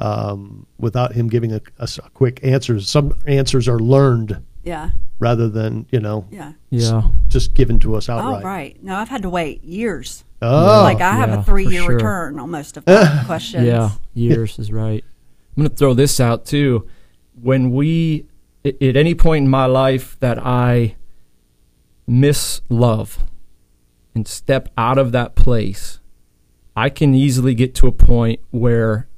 um, 0.00 0.66
without 0.78 1.12
him 1.12 1.28
giving 1.28 1.52
a, 1.52 1.60
us 1.78 1.98
a 1.98 2.08
quick 2.10 2.40
answers 2.42 2.88
some 2.88 3.12
answers 3.26 3.68
are 3.68 3.78
learned 3.78 4.42
yeah 4.64 4.90
rather 5.18 5.48
than 5.48 5.86
you 5.90 6.00
know 6.00 6.26
yeah 6.30 6.52
Yeah. 6.70 7.02
just 7.28 7.54
given 7.54 7.78
to 7.80 7.94
us 7.96 8.08
oh 8.08 8.14
outright 8.14 8.44
right 8.44 8.82
no 8.82 8.94
i've 8.96 9.08
had 9.08 9.22
to 9.22 9.30
wait 9.30 9.62
years 9.62 10.24
oh 10.42 10.80
like 10.82 11.00
i 11.00 11.12
have 11.12 11.28
yeah, 11.30 11.40
a 11.40 11.42
three 11.42 11.66
year 11.66 11.82
sure. 11.82 11.94
return 11.96 12.38
almost 12.38 12.76
of 12.76 12.86
my 12.86 13.22
questions 13.26 13.66
Yeah, 13.66 13.90
years 14.14 14.58
is 14.58 14.72
right. 14.72 15.04
I'm 15.56 15.64
going 15.64 15.70
to 15.70 15.76
throw 15.76 15.94
this 15.94 16.20
out 16.20 16.46
too. 16.46 16.86
When 17.42 17.72
we, 17.72 18.26
at 18.64 18.80
at 18.80 18.96
any 18.96 19.14
point 19.14 19.44
in 19.44 19.50
my 19.50 19.66
life 19.66 20.16
that 20.20 20.38
I 20.38 20.94
miss 22.06 22.60
love 22.70 23.18
and 24.14 24.26
step 24.26 24.68
out 24.78 24.96
of 24.96 25.12
that 25.12 25.34
place, 25.34 25.98
I 26.76 26.88
can 26.88 27.14
easily 27.14 27.54
get 27.54 27.74
to 27.76 27.86
a 27.88 27.92
point 27.92 28.40
where 28.50 29.08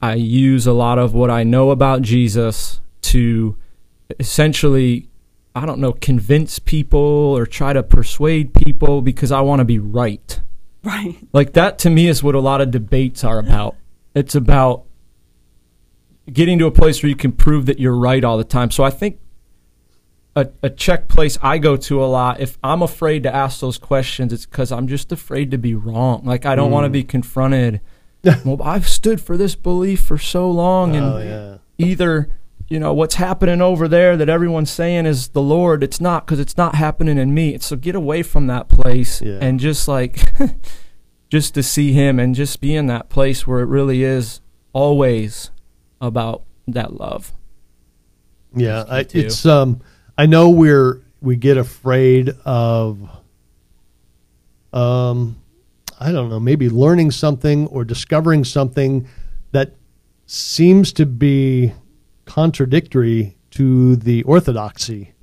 I 0.00 0.14
use 0.14 0.66
a 0.66 0.72
lot 0.72 0.98
of 0.98 1.12
what 1.12 1.30
I 1.30 1.42
know 1.42 1.70
about 1.70 2.02
Jesus 2.02 2.80
to 3.02 3.56
essentially, 4.20 5.08
I 5.54 5.66
don't 5.66 5.80
know, 5.80 5.92
convince 5.92 6.58
people 6.58 7.00
or 7.00 7.46
try 7.46 7.72
to 7.72 7.82
persuade 7.82 8.54
people 8.54 9.02
because 9.02 9.32
I 9.32 9.40
want 9.40 9.60
to 9.60 9.64
be 9.64 9.78
right. 9.78 10.40
right 10.84 11.16
Like 11.32 11.54
that 11.54 11.78
to 11.80 11.90
me 11.90 12.08
is 12.08 12.22
what 12.22 12.34
a 12.34 12.40
lot 12.40 12.60
of 12.60 12.70
debates 12.70 13.24
are 13.24 13.38
about. 13.38 13.76
It's 14.14 14.34
about 14.34 14.84
getting 16.32 16.58
to 16.58 16.66
a 16.66 16.70
place 16.70 17.02
where 17.02 17.10
you 17.10 17.16
can 17.16 17.32
prove 17.32 17.66
that 17.66 17.78
you're 17.78 17.96
right 17.96 18.22
all 18.22 18.38
the 18.38 18.44
time. 18.44 18.70
So 18.70 18.84
I 18.84 18.90
think 18.90 19.18
a, 20.36 20.48
a 20.62 20.70
check 20.70 21.08
place 21.08 21.38
I 21.42 21.58
go 21.58 21.76
to 21.76 22.02
a 22.02 22.06
lot, 22.06 22.40
if 22.40 22.58
I'm 22.62 22.82
afraid 22.82 23.24
to 23.24 23.34
ask 23.34 23.60
those 23.60 23.78
questions, 23.78 24.32
it's 24.32 24.46
because 24.46 24.70
I'm 24.70 24.86
just 24.86 25.10
afraid 25.10 25.50
to 25.50 25.58
be 25.58 25.74
wrong. 25.74 26.24
Like 26.24 26.46
I 26.46 26.54
don't 26.54 26.70
want 26.70 26.84
to 26.84 26.90
mm. 26.90 26.92
be 26.92 27.04
confronted. 27.04 27.80
well, 28.44 28.62
I've 28.62 28.88
stood 28.88 29.20
for 29.20 29.36
this 29.36 29.54
belief 29.54 30.00
for 30.00 30.18
so 30.18 30.50
long, 30.50 30.94
and 30.96 31.04
oh 31.04 31.18
yeah. 31.18 31.58
either 31.78 32.28
you 32.68 32.78
know 32.78 32.92
what's 32.92 33.14
happening 33.14 33.62
over 33.62 33.88
there 33.88 34.16
that 34.16 34.28
everyone's 34.28 34.70
saying 34.70 35.06
is 35.06 35.28
the 35.28 35.40
lord 35.40 35.82
it's 35.82 36.02
not 36.02 36.26
because 36.26 36.38
it's 36.38 36.56
not 36.58 36.74
happening 36.74 37.16
in 37.16 37.32
me. 37.32 37.58
So 37.58 37.76
get 37.76 37.94
away 37.94 38.22
from 38.22 38.46
that 38.48 38.68
place 38.68 39.22
Yeah. 39.22 39.38
and 39.40 39.58
just 39.58 39.88
like 39.88 40.30
just 41.30 41.54
to 41.54 41.62
see 41.62 41.92
him 41.92 42.18
and 42.18 42.34
just 42.34 42.60
be 42.60 42.74
in 42.74 42.86
that 42.86 43.08
place 43.08 43.46
where 43.46 43.60
it 43.60 43.66
really 43.66 44.02
is 44.02 44.40
always 44.74 45.50
about 46.00 46.42
that 46.66 46.92
love. 46.92 47.32
Yeah 48.54 48.84
I, 48.88 49.06
it's 49.12 49.44
um 49.46 49.80
i 50.16 50.26
know 50.26 50.50
we're 50.50 51.00
we 51.20 51.36
get 51.36 51.56
afraid 51.56 52.30
of 52.44 52.98
um 54.72 55.37
i 56.00 56.10
don't 56.12 56.28
know 56.30 56.40
maybe 56.40 56.68
learning 56.68 57.10
something 57.10 57.66
or 57.68 57.84
discovering 57.84 58.44
something 58.44 59.06
that 59.52 59.74
seems 60.26 60.92
to 60.92 61.06
be 61.06 61.72
contradictory 62.26 63.36
to 63.50 63.96
the 63.96 64.22
orthodoxy. 64.24 65.14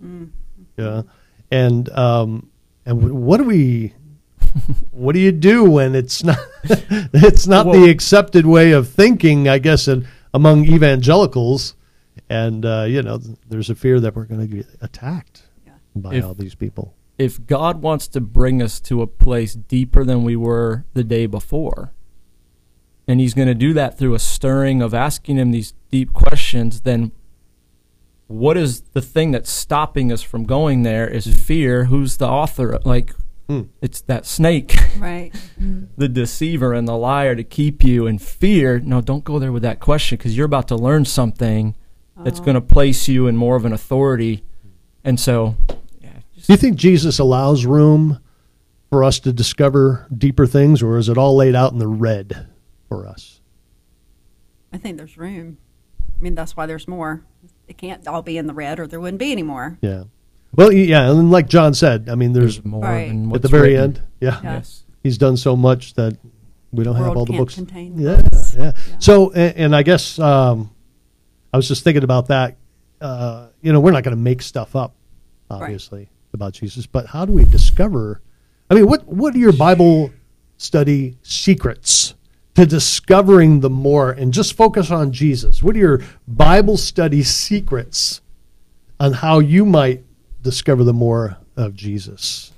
Yeah. 0.77 1.03
And 1.51 1.87
um 1.89 2.49
and 2.87 3.23
what 3.25 3.37
do 3.37 3.43
we 3.43 3.93
what 4.91 5.13
do 5.13 5.19
you 5.19 5.31
do 5.31 5.63
when 5.63 5.93
it's 5.95 6.23
not 6.23 6.39
it's 6.65 7.45
not 7.45 7.67
Well- 7.67 7.79
the 7.79 7.89
accepted 7.91 8.45
way 8.47 8.71
of 8.71 8.89
thinking 8.89 9.47
i 9.47 9.59
guess 9.59 9.87
in, 9.87 10.07
among 10.33 10.65
evangelicals? 10.65 11.75
And 12.29 12.65
uh, 12.65 12.85
you 12.89 13.03
know 13.03 13.19
there's 13.47 13.69
a 13.69 13.75
fear 13.75 13.99
that 13.99 14.15
we're 14.15 14.25
going 14.25 14.41
to 14.41 14.47
get 14.47 14.65
attacked 14.81 15.43
Yeah. 15.67 15.73
by 15.95 16.15
If- 16.15 16.25
all 16.25 16.33
these 16.33 16.55
people 16.55 16.94
if 17.17 17.45
god 17.45 17.81
wants 17.81 18.07
to 18.07 18.21
bring 18.21 18.61
us 18.61 18.79
to 18.79 19.01
a 19.01 19.07
place 19.07 19.53
deeper 19.53 20.03
than 20.03 20.23
we 20.23 20.35
were 20.35 20.85
the 20.93 21.03
day 21.03 21.25
before 21.25 21.93
and 23.07 23.19
he's 23.19 23.33
going 23.33 23.47
to 23.47 23.53
do 23.53 23.73
that 23.73 23.97
through 23.97 24.13
a 24.13 24.19
stirring 24.19 24.81
of 24.81 24.93
asking 24.93 25.37
him 25.37 25.51
these 25.51 25.73
deep 25.91 26.13
questions 26.13 26.81
then 26.81 27.11
what 28.27 28.57
is 28.57 28.81
the 28.93 29.01
thing 29.01 29.31
that's 29.31 29.49
stopping 29.49 30.11
us 30.11 30.23
from 30.23 30.45
going 30.45 30.83
there 30.83 31.07
is 31.07 31.27
fear 31.27 31.85
who's 31.85 32.17
the 32.17 32.27
author 32.27 32.79
like 32.83 33.13
hmm. 33.47 33.61
It's 33.81 34.01
that 34.01 34.25
snake, 34.25 34.75
Right. 34.97 35.31
the 35.97 36.07
deceiver 36.07 36.73
and 36.73 36.87
the 36.87 36.97
liar 36.97 37.35
to 37.35 37.43
keep 37.43 37.83
you 37.83 38.07
in 38.07 38.17
fear. 38.17 38.79
No, 38.79 39.01
don't 39.01 39.23
go 39.23 39.39
there 39.39 39.51
with 39.51 39.63
that 39.63 39.79
question 39.79 40.17
because 40.17 40.35
you're 40.35 40.45
about 40.45 40.67
to 40.69 40.75
learn 40.75 41.05
something 41.05 41.75
that's 42.23 42.39
oh. 42.39 42.43
going 42.43 42.55
to 42.55 42.61
place 42.61 43.07
you 43.07 43.27
in 43.27 43.35
more 43.35 43.55
of 43.55 43.65
an 43.65 43.73
authority. 43.73 44.43
And 45.03 45.19
so, 45.19 45.55
yeah, 45.59 45.67
just, 45.67 45.74
Do 46.47 46.53
you 46.53 46.57
think 46.57 46.75
Jesus 46.77 47.19
allows 47.19 47.65
room 47.65 48.19
for 48.89 49.03
us 49.03 49.19
to 49.21 49.33
discover 49.33 50.07
deeper 50.15 50.45
things, 50.45 50.81
or 50.83 50.97
is 50.97 51.09
it 51.09 51.17
all 51.17 51.35
laid 51.35 51.55
out 51.55 51.71
in 51.73 51.79
the 51.79 51.87
red 51.87 52.47
for 52.87 53.07
us? 53.07 53.41
I 54.71 54.77
think 54.77 54.97
there's 54.97 55.17
room. 55.17 55.57
I 55.99 56.23
mean, 56.23 56.35
that's 56.35 56.55
why 56.55 56.65
there's 56.65 56.87
more. 56.87 57.23
It 57.67 57.77
can't 57.77 58.07
all 58.07 58.21
be 58.21 58.37
in 58.37 58.45
the 58.47 58.53
red, 58.53 58.79
or 58.79 58.87
there 58.87 58.99
wouldn't 58.99 59.19
be 59.19 59.31
any 59.31 59.43
more. 59.43 59.77
Yeah. 59.81 60.03
Well, 60.53 60.71
yeah, 60.71 61.09
and 61.09 61.31
like 61.31 61.47
John 61.49 61.73
said, 61.73 62.07
I 62.09 62.15
mean, 62.15 62.33
there's, 62.33 62.55
there's 62.57 62.65
more 62.65 62.81
Right. 62.83 63.07
than 63.09 63.33
at 63.35 63.41
the 63.41 63.47
very 63.47 63.69
written. 63.73 63.83
end. 63.83 64.01
Yeah. 64.21 64.39
Yeah. 64.43 64.53
Yes. 64.53 64.83
he's 65.03 65.17
done 65.17 65.35
so 65.37 65.55
much 65.55 65.95
that 65.95 66.17
we 66.71 66.83
don't 66.83 66.95
have 66.95 67.17
all 67.17 67.25
the 67.25 67.37
books. 67.37 67.55
contain 67.55 67.97
yeah, 67.97 68.21
books. 68.21 68.55
yeah, 68.57 68.71
So, 68.99 69.31
and, 69.31 69.55
and 69.57 69.75
I 69.75 69.83
guess 69.83 70.19
um, 70.19 70.71
I 71.53 71.57
was 71.57 71.67
just 71.67 71.83
thinking 71.83 72.03
about 72.03 72.27
that. 72.27 72.55
Uh, 73.01 73.47
you 73.61 73.73
know, 73.73 73.79
we're 73.79 73.91
not 73.91 74.03
going 74.03 74.15
to 74.15 74.21
make 74.21 74.41
stuff 74.41 74.75
up, 74.75 74.93
obviously, 75.49 76.09
about 76.35 76.53
Jesus, 76.53 76.85
but 76.85 77.07
how 77.07 77.25
do 77.25 77.33
we 77.33 77.45
discover? 77.45 78.21
I 78.69 78.75
mean, 78.75 78.85
what 78.85 79.07
what 79.07 79.33
are 79.33 79.39
your 79.39 79.53
Bible 79.53 80.11
study 80.57 81.17
secrets 81.23 82.13
to 82.53 82.65
discovering 82.65 83.61
the 83.61 83.69
more 83.69 84.11
and 84.11 84.31
just 84.31 84.53
focus 84.53 84.91
on 84.91 85.11
Jesus? 85.11 85.63
What 85.63 85.75
are 85.75 85.79
your 85.79 86.01
Bible 86.27 86.77
study 86.77 87.23
secrets 87.23 88.21
on 88.99 89.13
how 89.13 89.39
you 89.39 89.65
might 89.65 90.03
discover 90.41 90.83
the 90.83 90.93
more 90.93 91.37
of 91.57 91.73
Jesus? 91.73 92.51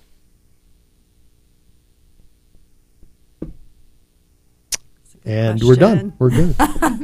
That's 3.39 5.15
a 5.25 5.29
And 5.29 5.63
we're 5.63 5.75
done. 5.75 6.13
We're 6.19 6.29
good. 6.29 6.55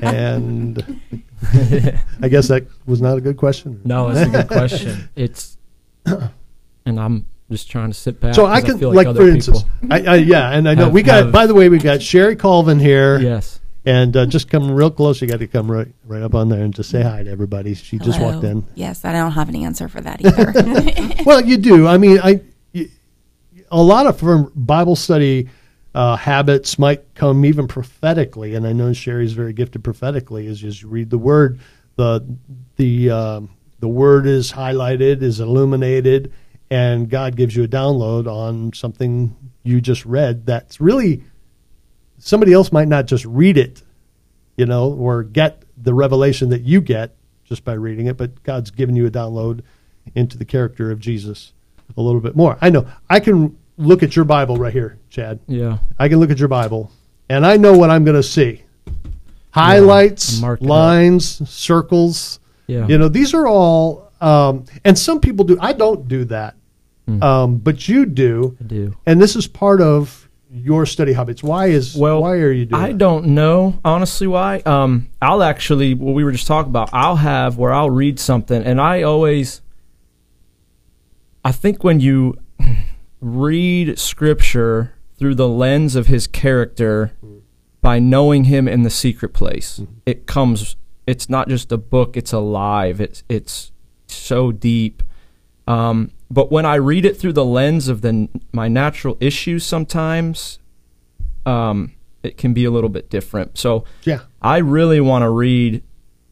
and 0.03 1.01
I 2.22 2.27
guess 2.30 2.48
that 2.48 2.65
was 2.86 3.01
not 3.01 3.18
a 3.18 3.22
good 3.22 3.38
question. 3.38 3.82
No, 3.84 4.10
it's 4.10 4.22
a 4.22 4.30
good 4.30 4.48
question. 4.48 5.10
It's, 5.15 5.58
and 6.85 6.99
I'm 6.99 7.25
just 7.49 7.69
trying 7.69 7.89
to 7.89 7.93
sit 7.93 8.19
back. 8.19 8.35
So 8.35 8.45
I 8.45 8.61
can, 8.61 8.77
feel 8.77 8.93
like, 8.93 9.07
other 9.07 9.21
for 9.21 9.29
instance, 9.29 9.63
I, 9.89 10.01
I, 10.01 10.15
yeah, 10.15 10.49
and 10.51 10.67
I 10.67 10.73
know 10.75 10.85
have- 10.85 10.93
we 10.93 11.03
got. 11.03 11.23
have- 11.25 11.31
by 11.31 11.47
the 11.47 11.53
way, 11.53 11.69
we 11.69 11.77
got 11.79 12.01
Sherry 12.01 12.35
Colvin 12.35 12.79
here, 12.79 13.19
yes. 13.19 13.59
and 13.85 14.15
uh, 14.15 14.25
just 14.25 14.49
come 14.49 14.71
real 14.71 14.91
close. 14.91 15.21
You 15.21 15.27
got 15.27 15.39
to 15.39 15.47
come 15.47 15.71
right, 15.71 15.87
right 16.05 16.21
up 16.21 16.35
on 16.35 16.49
there 16.49 16.61
and 16.63 16.73
just 16.73 16.89
say 16.89 17.01
hi 17.01 17.23
to 17.23 17.29
everybody. 17.29 17.73
She 17.75 17.99
just 17.99 18.19
walked 18.19 18.43
in. 18.43 18.65
Yes, 18.75 19.05
I 19.05 19.11
don't 19.13 19.31
have 19.31 19.49
an 19.49 19.55
answer 19.57 19.87
for 19.87 20.01
that 20.01 20.23
either. 20.25 21.23
well, 21.25 21.41
you 21.41 21.57
do. 21.57 21.87
I 21.87 21.97
mean, 21.97 22.19
I 22.23 22.41
y- 22.73 22.87
a 23.71 23.81
lot 23.81 24.07
of 24.07 24.19
from 24.19 24.51
Bible 24.55 24.95
study 24.95 25.49
uh, 25.95 26.15
habits 26.15 26.79
might 26.79 27.13
come 27.13 27.45
even 27.45 27.67
prophetically, 27.67 28.55
and 28.55 28.65
I 28.65 28.73
know 28.73 28.93
Sherry's 28.93 29.33
very 29.33 29.53
gifted 29.53 29.83
prophetically. 29.83 30.47
Is 30.47 30.59
just 30.59 30.83
read 30.83 31.09
the 31.11 31.17
word, 31.19 31.59
the 31.97 32.25
the 32.77 33.11
um, 33.11 33.49
the 33.79 33.87
word 33.89 34.25
is 34.25 34.51
highlighted, 34.51 35.21
is 35.21 35.39
illuminated, 35.39 36.33
and 36.74 37.08
God 37.08 37.36
gives 37.36 37.56
you 37.56 37.63
a 37.63 37.68
download 37.68 38.25
on 38.25 38.74
something 38.74 39.36
you 39.62 39.80
just 39.80 40.03
read. 40.08 40.48
That's 40.48 40.82
really 40.82 41.24
somebody 42.18 42.51
else 42.51 42.72
might 42.72 42.88
not 42.88 43.06
just 43.06 43.25
read 43.25 43.60
it, 43.60 43.84
you 44.58 44.65
know, 44.65 44.92
or 44.92 45.22
get 45.22 45.62
the 45.77 45.94
revelation 45.94 46.50
that 46.50 46.63
you 46.63 46.82
get 46.82 47.15
just 47.46 47.63
by 47.63 47.74
reading 47.74 48.08
it, 48.08 48.18
but 48.18 48.42
God's 48.42 48.72
given 48.72 48.96
you 48.96 49.06
a 49.06 49.12
download 49.12 49.62
into 50.15 50.36
the 50.36 50.46
character 50.46 50.89
of 50.89 51.00
Jesus 51.00 51.53
a 51.96 52.01
little 52.01 52.22
bit 52.22 52.36
more. 52.36 52.58
I 52.60 52.72
know 52.72 52.88
I 53.08 53.20
can 53.20 53.56
look 53.77 54.01
at 54.01 54.15
your 54.15 54.25
Bible 54.25 54.58
right 54.58 54.74
here, 54.74 54.98
Chad. 55.12 55.42
Yeah. 55.46 55.77
I 56.00 56.10
can 56.10 56.20
look 56.20 56.32
at 56.32 56.39
your 56.39 56.48
Bible 56.48 56.92
and 57.30 57.46
I 57.46 57.56
know 57.56 57.77
what 57.77 57.92
I'm 57.92 58.03
going 58.03 58.18
to 58.18 58.24
see. 58.24 58.63
Highlights, 59.51 60.42
up. 60.42 60.59
lines, 60.59 61.48
circles. 61.48 62.40
Yeah. 62.66 62.88
You 62.88 62.98
know, 62.98 63.09
these 63.09 63.36
are 63.36 63.46
all, 63.46 64.12
um, 64.20 64.66
and 64.83 64.98
some 64.98 65.20
people 65.20 65.46
do. 65.46 65.57
I 65.62 65.74
don't 65.74 66.07
do 66.07 66.25
that, 66.25 66.55
um, 67.22 67.57
but 67.57 67.87
you 67.87 68.05
do, 68.05 68.57
I 68.59 68.63
do. 68.63 68.96
and 69.05 69.22
this 69.22 69.35
is 69.35 69.48
part 69.48 69.81
of 69.81 70.29
your 70.50 70.85
study 70.85 71.13
habits. 71.13 71.42
Why 71.44 71.68
is 71.68 71.96
Well, 71.96 72.22
why 72.22 72.33
are 72.37 72.51
you 72.51 72.66
doing? 72.66 72.81
I 72.81 72.89
that? 72.89 72.98
don't 72.98 73.27
know 73.27 73.79
honestly 73.83 74.27
why. 74.27 74.59
Um, 74.59 75.09
I'll 75.22 75.44
actually 75.44 75.94
what 75.96 76.13
we 76.13 76.24
were 76.24 76.31
just 76.31 76.48
talking 76.48 76.70
about. 76.70 76.89
I'll 76.94 77.16
have 77.18 77.57
where 77.57 77.74
I'll 77.74 77.89
read 77.89 78.20
something, 78.20 78.61
and 78.63 78.79
I 78.79 79.01
always, 79.01 79.61
I 81.44 81.51
think 81.51 81.83
when 81.83 82.00
you 82.00 82.37
read 83.22 83.98
scripture 84.00 84.94
through 85.18 85.35
the 85.35 85.48
lens 85.48 85.96
of 85.96 86.07
his 86.07 86.27
character, 86.27 87.11
by 87.81 88.00
knowing 88.00 88.46
him 88.46 88.68
in 88.68 88.83
the 88.83 88.89
secret 88.89 89.33
place, 89.33 89.81
it 90.05 90.25
comes. 90.25 90.75
It's 91.05 91.29
not 91.29 91.50
just 91.50 91.72
a 91.72 91.77
book; 91.77 92.16
it's 92.16 92.31
alive. 92.31 93.01
It's 93.01 93.24
it's 93.27 93.72
so 94.07 94.51
deep. 94.53 95.03
Um, 95.68 96.11
but 96.29 96.51
when 96.51 96.66
I 96.66 96.75
read 96.75 97.05
it 97.05 97.18
through 97.18 97.33
the 97.33 97.46
lens 97.46 97.88
of 97.88 98.01
the 98.01 98.27
my 98.51 98.68
natural 98.68 99.18
issues, 99.20 99.66
sometimes 99.66 100.59
um, 101.46 101.94
it 102.24 102.38
can 102.38 102.53
be 102.53 102.66
a 102.66 102.72
little 102.72 102.90
bit 102.90 103.09
different. 103.09 103.57
So 103.57 103.86
Yeah, 104.03 104.22
I 104.42 104.57
really 104.57 105.00
want 105.00 105.24
to 105.24 105.29
read. 105.29 105.83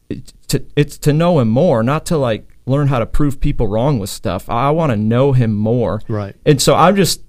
It's 0.08 0.32
to, 0.48 0.64
it's 0.76 0.98
to 0.98 1.12
know 1.12 1.38
him 1.38 1.48
more, 1.48 1.82
not 1.82 2.04
to 2.06 2.18
like 2.18 2.48
learn 2.66 2.88
how 2.88 2.98
to 2.98 3.06
prove 3.06 3.40
people 3.40 3.66
wrong 3.66 3.98
with 3.98 4.10
stuff. 4.10 4.48
I 4.48 4.70
want 4.70 4.90
to 4.90 4.96
know 4.96 5.32
him 5.32 5.54
more. 5.54 6.00
right. 6.08 6.34
And 6.44 6.60
so 6.60 6.74
I'm 6.74 6.96
just 6.96 7.22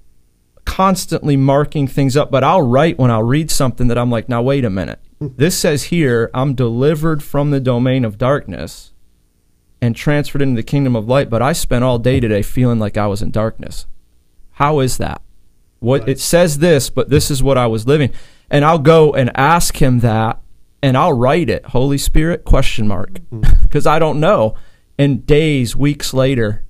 constantly 0.65 1.36
marking 1.38 1.88
things 1.88 2.15
up, 2.15 2.32
but 2.32 2.43
I'll 2.43 2.62
write 2.62 2.97
when 2.97 3.12
I'll 3.12 3.23
read 3.23 3.52
something 3.52 3.88
that 3.88 3.97
I'm 3.97 4.10
like, 4.10 4.30
now 4.30 4.41
wait 4.41 4.65
a 4.65 4.69
minute. 4.69 4.99
This 5.19 5.58
says 5.58 5.84
here, 5.84 6.30
I'm 6.34 6.54
delivered 6.54 7.23
from 7.23 7.52
the 7.52 7.60
domain 7.60 8.04
of 8.04 8.17
darkness 8.17 8.92
and 9.84 9.98
transferred 9.98 10.41
into 10.41 10.56
the 10.56 10.63
kingdom 10.63 10.96
of 10.96 11.10
light, 11.10 11.30
but 11.30 11.41
I 11.41 11.52
spent 11.52 11.84
all 11.84 12.00
day 12.00 12.22
today 12.22 12.41
feeling 12.41 12.80
like 12.80 12.96
I 12.96 13.06
was 13.08 13.22
in 13.22 13.32
darkness. 13.32 13.86
How 14.52 14.80
is 14.80 14.98
that? 14.98 15.22
What 15.80 16.02
Right. 16.04 16.10
it 16.12 16.19
says 16.22 16.60
this, 16.60 16.89
but 16.89 17.10
this 17.10 17.30
is 17.30 17.43
what 17.43 17.58
I 17.58 17.67
was 17.67 17.86
living. 17.86 18.12
And 18.50 18.63
I'll 18.63 18.80
go 18.80 19.12
and 19.12 19.30
ask 19.36 19.82
him 19.82 20.00
that 20.00 20.39
and 20.82 20.96
I'll 20.96 21.12
write 21.12 21.50
it, 21.50 21.65
Holy 21.65 21.98
Spirit 21.98 22.46
question 22.46 22.88
mark. 22.88 23.15
Mm-hmm. 23.30 23.41
Because 23.63 23.86
I 23.86 24.00
don't 24.00 24.22
know. 24.22 24.56
And 24.98 25.26
days, 25.26 25.76
weeks 25.76 26.13
later, 26.13 26.63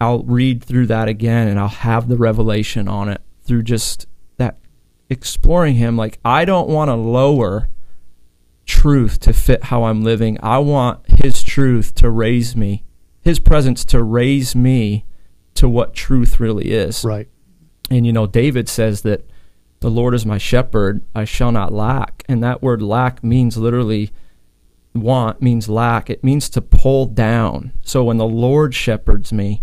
I'll 0.00 0.24
read 0.24 0.64
through 0.64 0.86
that 0.86 1.06
again 1.06 1.46
and 1.46 1.60
I'll 1.60 1.68
have 1.68 2.08
the 2.08 2.16
revelation 2.16 2.88
on 2.88 3.08
it 3.08 3.20
through 3.44 3.62
just 3.62 4.08
that 4.38 4.58
exploring 5.08 5.76
him. 5.76 5.96
Like, 5.96 6.18
I 6.24 6.44
don't 6.44 6.68
want 6.68 6.88
to 6.88 6.94
lower 6.94 7.68
truth 8.64 9.20
to 9.20 9.32
fit 9.32 9.64
how 9.64 9.84
I'm 9.84 10.02
living. 10.02 10.38
I 10.42 10.58
want 10.58 11.00
his 11.22 11.41
truth 11.52 11.94
to 11.94 12.08
raise 12.08 12.56
me, 12.56 12.82
his 13.20 13.38
presence 13.38 13.84
to 13.84 14.02
raise 14.02 14.56
me 14.56 15.04
to 15.52 15.68
what 15.68 15.92
truth 15.92 16.40
really 16.40 16.70
is. 16.70 17.04
Right. 17.04 17.28
And 17.90 18.06
you 18.06 18.12
know, 18.12 18.26
David 18.26 18.70
says 18.70 19.02
that 19.02 19.26
the 19.80 19.90
Lord 19.90 20.14
is 20.14 20.24
my 20.24 20.38
shepherd, 20.38 21.02
I 21.14 21.26
shall 21.26 21.52
not 21.52 21.70
lack. 21.70 22.24
And 22.26 22.42
that 22.42 22.62
word 22.62 22.80
lack 22.80 23.22
means 23.22 23.58
literally 23.58 24.12
want 24.94 25.42
means 25.42 25.68
lack. 25.68 26.08
It 26.08 26.24
means 26.24 26.48
to 26.50 26.62
pull 26.62 27.04
down. 27.04 27.72
So 27.82 28.02
when 28.04 28.16
the 28.16 28.24
Lord 28.24 28.74
shepherds 28.74 29.30
me, 29.30 29.62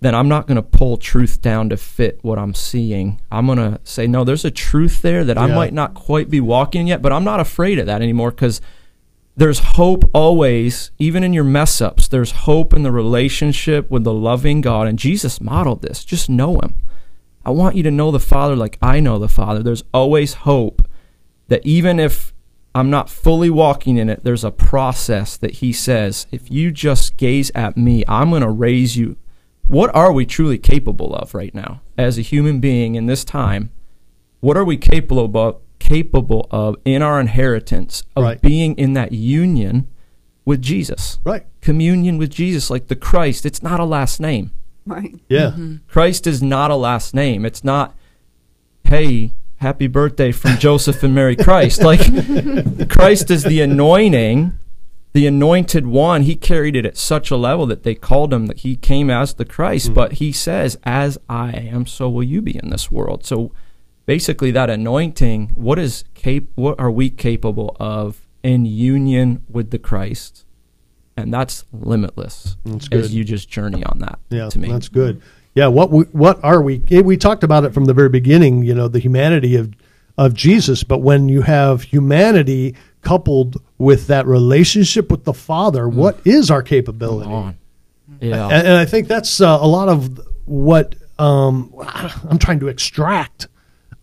then 0.00 0.14
I'm 0.14 0.28
not 0.28 0.46
going 0.46 0.56
to 0.56 0.62
pull 0.62 0.96
truth 0.96 1.42
down 1.42 1.70
to 1.70 1.76
fit 1.76 2.20
what 2.22 2.38
I'm 2.38 2.54
seeing. 2.54 3.20
I'm 3.32 3.46
going 3.46 3.58
to 3.58 3.80
say, 3.82 4.06
no, 4.06 4.22
there's 4.22 4.44
a 4.44 4.50
truth 4.52 5.02
there 5.02 5.24
that 5.24 5.38
I 5.38 5.48
might 5.48 5.72
not 5.72 5.94
quite 5.94 6.30
be 6.30 6.40
walking 6.40 6.86
yet, 6.86 7.02
but 7.02 7.12
I'm 7.12 7.24
not 7.24 7.40
afraid 7.40 7.80
of 7.80 7.86
that 7.86 8.00
anymore 8.00 8.30
because 8.30 8.60
there's 9.36 9.58
hope 9.58 10.08
always, 10.14 10.92
even 10.98 11.24
in 11.24 11.32
your 11.32 11.44
mess 11.44 11.80
ups. 11.80 12.06
There's 12.06 12.30
hope 12.30 12.72
in 12.72 12.84
the 12.84 12.92
relationship 12.92 13.90
with 13.90 14.04
the 14.04 14.12
loving 14.12 14.60
God. 14.60 14.86
And 14.86 14.98
Jesus 14.98 15.40
modeled 15.40 15.82
this. 15.82 16.04
Just 16.04 16.30
know 16.30 16.60
Him. 16.60 16.74
I 17.44 17.50
want 17.50 17.76
you 17.76 17.82
to 17.82 17.90
know 17.90 18.10
the 18.10 18.20
Father 18.20 18.54
like 18.54 18.78
I 18.80 19.00
know 19.00 19.18
the 19.18 19.28
Father. 19.28 19.62
There's 19.62 19.82
always 19.92 20.34
hope 20.34 20.86
that 21.48 21.66
even 21.66 21.98
if 21.98 22.32
I'm 22.76 22.90
not 22.90 23.10
fully 23.10 23.50
walking 23.50 23.96
in 23.96 24.08
it, 24.08 24.22
there's 24.22 24.44
a 24.44 24.52
process 24.52 25.36
that 25.36 25.56
He 25.56 25.72
says, 25.72 26.26
if 26.30 26.50
you 26.50 26.70
just 26.70 27.16
gaze 27.16 27.50
at 27.56 27.76
me, 27.76 28.04
I'm 28.06 28.30
going 28.30 28.42
to 28.42 28.50
raise 28.50 28.96
you. 28.96 29.16
What 29.66 29.94
are 29.94 30.12
we 30.12 30.26
truly 30.26 30.58
capable 30.58 31.14
of 31.14 31.34
right 31.34 31.54
now 31.54 31.80
as 31.98 32.18
a 32.18 32.22
human 32.22 32.60
being 32.60 32.94
in 32.94 33.06
this 33.06 33.24
time? 33.24 33.70
What 34.40 34.56
are 34.56 34.64
we 34.64 34.76
capable 34.76 35.38
of? 35.40 35.60
Capable 35.88 36.46
of 36.50 36.76
in 36.84 37.02
our 37.02 37.20
inheritance 37.20 38.02
of 38.16 38.24
Right. 38.24 38.40
being 38.40 38.74
in 38.76 38.94
that 38.94 39.12
union 39.12 39.86
with 40.44 40.62
Jesus, 40.62 41.18
Right. 41.24 41.44
communion 41.60 42.18
with 42.18 42.30
Jesus, 42.30 42.70
like 42.70 42.88
the 42.88 42.96
Christ. 42.96 43.44
It's 43.46 43.62
not 43.62 43.80
a 43.80 43.84
last 43.84 44.20
name. 44.20 44.50
Right. 44.86 45.14
Yeah. 45.28 45.52
Christ 45.86 46.26
is 46.26 46.42
not 46.42 46.70
a 46.70 46.76
last 46.76 47.14
name. 47.14 47.44
It's 47.44 47.62
not, 47.64 47.94
hey, 48.84 49.32
happy 49.56 49.86
birthday 49.86 50.32
from 50.32 50.56
Joseph 50.58 51.02
and 51.02 51.14
Mary 51.14 51.36
Christ. 51.36 51.82
Like, 51.90 52.88
Christ 52.88 53.30
is 53.30 53.44
the 53.44 53.60
anointing 53.60 54.52
the 55.14 55.28
anointed 55.28 55.86
one, 55.86 56.22
he 56.22 56.34
carried 56.34 56.74
it 56.74 56.84
at 56.84 56.96
such 56.96 57.30
a 57.30 57.36
level 57.36 57.66
that 57.66 57.84
they 57.84 57.94
called 57.94 58.32
him 58.32 58.46
that 58.46 58.58
he 58.58 58.74
came 58.74 59.10
as 59.10 59.34
the 59.34 59.44
Christ. 59.44 59.90
Mm. 59.90 59.94
But 59.94 60.12
he 60.14 60.32
says, 60.32 60.76
As 60.82 61.16
I 61.28 61.52
am, 61.52 61.86
so 61.86 62.10
will 62.10 62.24
you 62.24 62.42
be 62.42 62.56
in 62.58 62.70
this 62.70 62.90
world. 62.90 63.24
So 63.24 63.52
basically 64.06 64.50
that 64.52 64.70
anointing, 64.70 65.52
what 65.54 65.78
is 65.78 66.04
cap- 66.14 66.44
what 66.54 66.78
are 66.78 66.90
we 66.90 67.10
capable 67.10 67.76
of 67.80 68.26
in 68.42 68.64
union 68.66 69.42
with 69.48 69.70
the 69.70 69.78
Christ? 69.78 70.44
And 71.16 71.32
that's 71.32 71.64
limitless 71.72 72.56
That's 72.64 72.88
good. 72.88 73.00
as 73.04 73.14
you 73.14 73.22
just 73.22 73.48
journey 73.48 73.84
on 73.84 74.00
that 74.00 74.18
Yeah, 74.30 74.48
to 74.48 74.58
me. 74.58 74.68
that's 74.68 74.88
good. 74.88 75.22
Yeah, 75.54 75.68
what 75.68 75.90
we, 75.92 76.02
what 76.06 76.42
are 76.42 76.60
we? 76.60 76.78
We 76.78 77.16
talked 77.16 77.44
about 77.44 77.64
it 77.64 77.72
from 77.72 77.84
the 77.84 77.94
very 77.94 78.08
beginning. 78.08 78.64
You 78.64 78.74
know, 78.74 78.88
the 78.88 78.98
humanity 78.98 79.54
of 79.54 79.72
of 80.18 80.34
Jesus. 80.34 80.82
But 80.82 80.98
when 80.98 81.28
you 81.28 81.42
have 81.42 81.82
humanity 81.82 82.74
coupled 83.02 83.62
with 83.78 84.08
that 84.08 84.26
relationship 84.26 85.10
with 85.12 85.22
the 85.24 85.32
Father, 85.34 85.88
what 85.88 86.18
is 86.26 86.50
our 86.50 86.62
capability? 86.62 87.30
Yeah. 88.20 88.46
And, 88.48 88.66
and 88.66 88.76
I 88.76 88.84
think 88.84 89.06
that's 89.06 89.40
uh, 89.40 89.58
a 89.60 89.66
lot 89.68 89.88
of 89.88 90.20
what 90.46 90.96
um, 91.20 91.72
I'm 92.28 92.38
trying 92.38 92.58
to 92.60 92.68
extract 92.68 93.46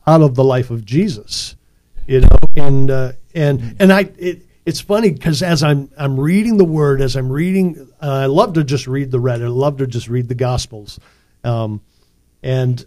out 0.08 0.22
of 0.22 0.36
the 0.36 0.44
life 0.44 0.70
of 0.72 0.86
Jesus. 0.86 1.56
You 2.08 2.22
know, 2.22 2.28
and 2.56 2.92
uh, 2.92 3.12
and 3.36 3.76
and 3.80 3.94
I 3.94 4.12
it, 4.18 4.42
it's 4.66 4.82
funny 4.82 5.12
because 5.12 5.42
as 5.44 5.64
I'm 5.64 5.90
I'm 5.98 6.20
reading 6.20 6.58
the 6.58 6.66
Word, 6.66 7.02
as 7.02 7.16
I'm 7.16 7.32
reading, 7.32 7.88
uh, 8.02 8.12
I 8.12 8.26
love 8.26 8.54
to 8.54 8.64
just 8.64 8.88
read 8.88 9.12
the 9.12 9.20
Reddit. 9.20 9.44
I 9.46 9.48
love 9.48 9.78
to 9.78 9.88
just 9.88 10.08
read 10.08 10.28
the 10.28 10.36
Gospels, 10.36 11.00
um, 11.44 11.82
and 12.44 12.84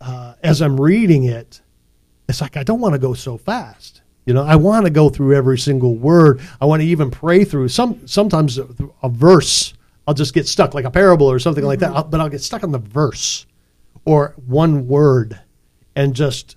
uh, 0.00 0.34
as 0.42 0.60
I'm 0.62 0.80
reading 0.80 1.24
it, 1.24 1.60
it's 2.28 2.40
like 2.40 2.56
I 2.56 2.62
don't 2.62 2.80
want 2.80 2.94
to 2.94 2.98
go 2.98 3.14
so 3.14 3.36
fast. 3.38 4.02
You 4.26 4.34
know, 4.34 4.42
I 4.44 4.56
want 4.56 4.86
to 4.86 4.90
go 4.90 5.08
through 5.08 5.34
every 5.36 5.58
single 5.58 5.96
word. 5.96 6.40
I 6.60 6.66
want 6.66 6.80
to 6.82 6.86
even 6.88 7.10
pray 7.10 7.44
through 7.44 7.68
some. 7.68 8.06
Sometimes 8.06 8.58
a, 8.58 8.68
a 9.02 9.08
verse, 9.08 9.74
I'll 10.06 10.14
just 10.14 10.32
get 10.34 10.46
stuck, 10.46 10.74
like 10.74 10.84
a 10.84 10.90
parable 10.90 11.30
or 11.30 11.38
something 11.38 11.64
like 11.64 11.80
that. 11.80 11.90
I'll- 11.92 12.04
But 12.04 12.20
I'll 12.20 12.28
get 12.30 12.42
stuck 12.42 12.62
on 12.62 12.72
the 12.72 12.78
verse 12.78 13.46
or 14.04 14.34
one 14.46 14.86
word, 14.86 15.40
and 15.96 16.14
just 16.14 16.56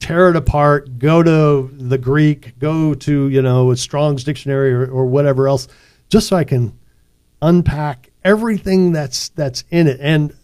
tear 0.00 0.30
it 0.30 0.36
apart. 0.36 0.98
Go 0.98 1.22
to 1.22 1.70
the 1.72 1.98
Greek. 1.98 2.58
Go 2.58 2.94
to 2.94 3.28
you 3.28 3.42
know 3.42 3.70
a 3.70 3.76
Strong's 3.76 4.24
dictionary 4.24 4.72
or, 4.72 4.86
or 4.86 5.06
whatever 5.06 5.48
else, 5.48 5.68
just 6.08 6.28
so 6.28 6.36
I 6.36 6.44
can 6.44 6.78
unpack 7.42 8.10
everything 8.24 8.92
that's 8.92 9.30
that's 9.30 9.64
in 9.70 9.86
it. 9.86 10.00
And 10.00 10.34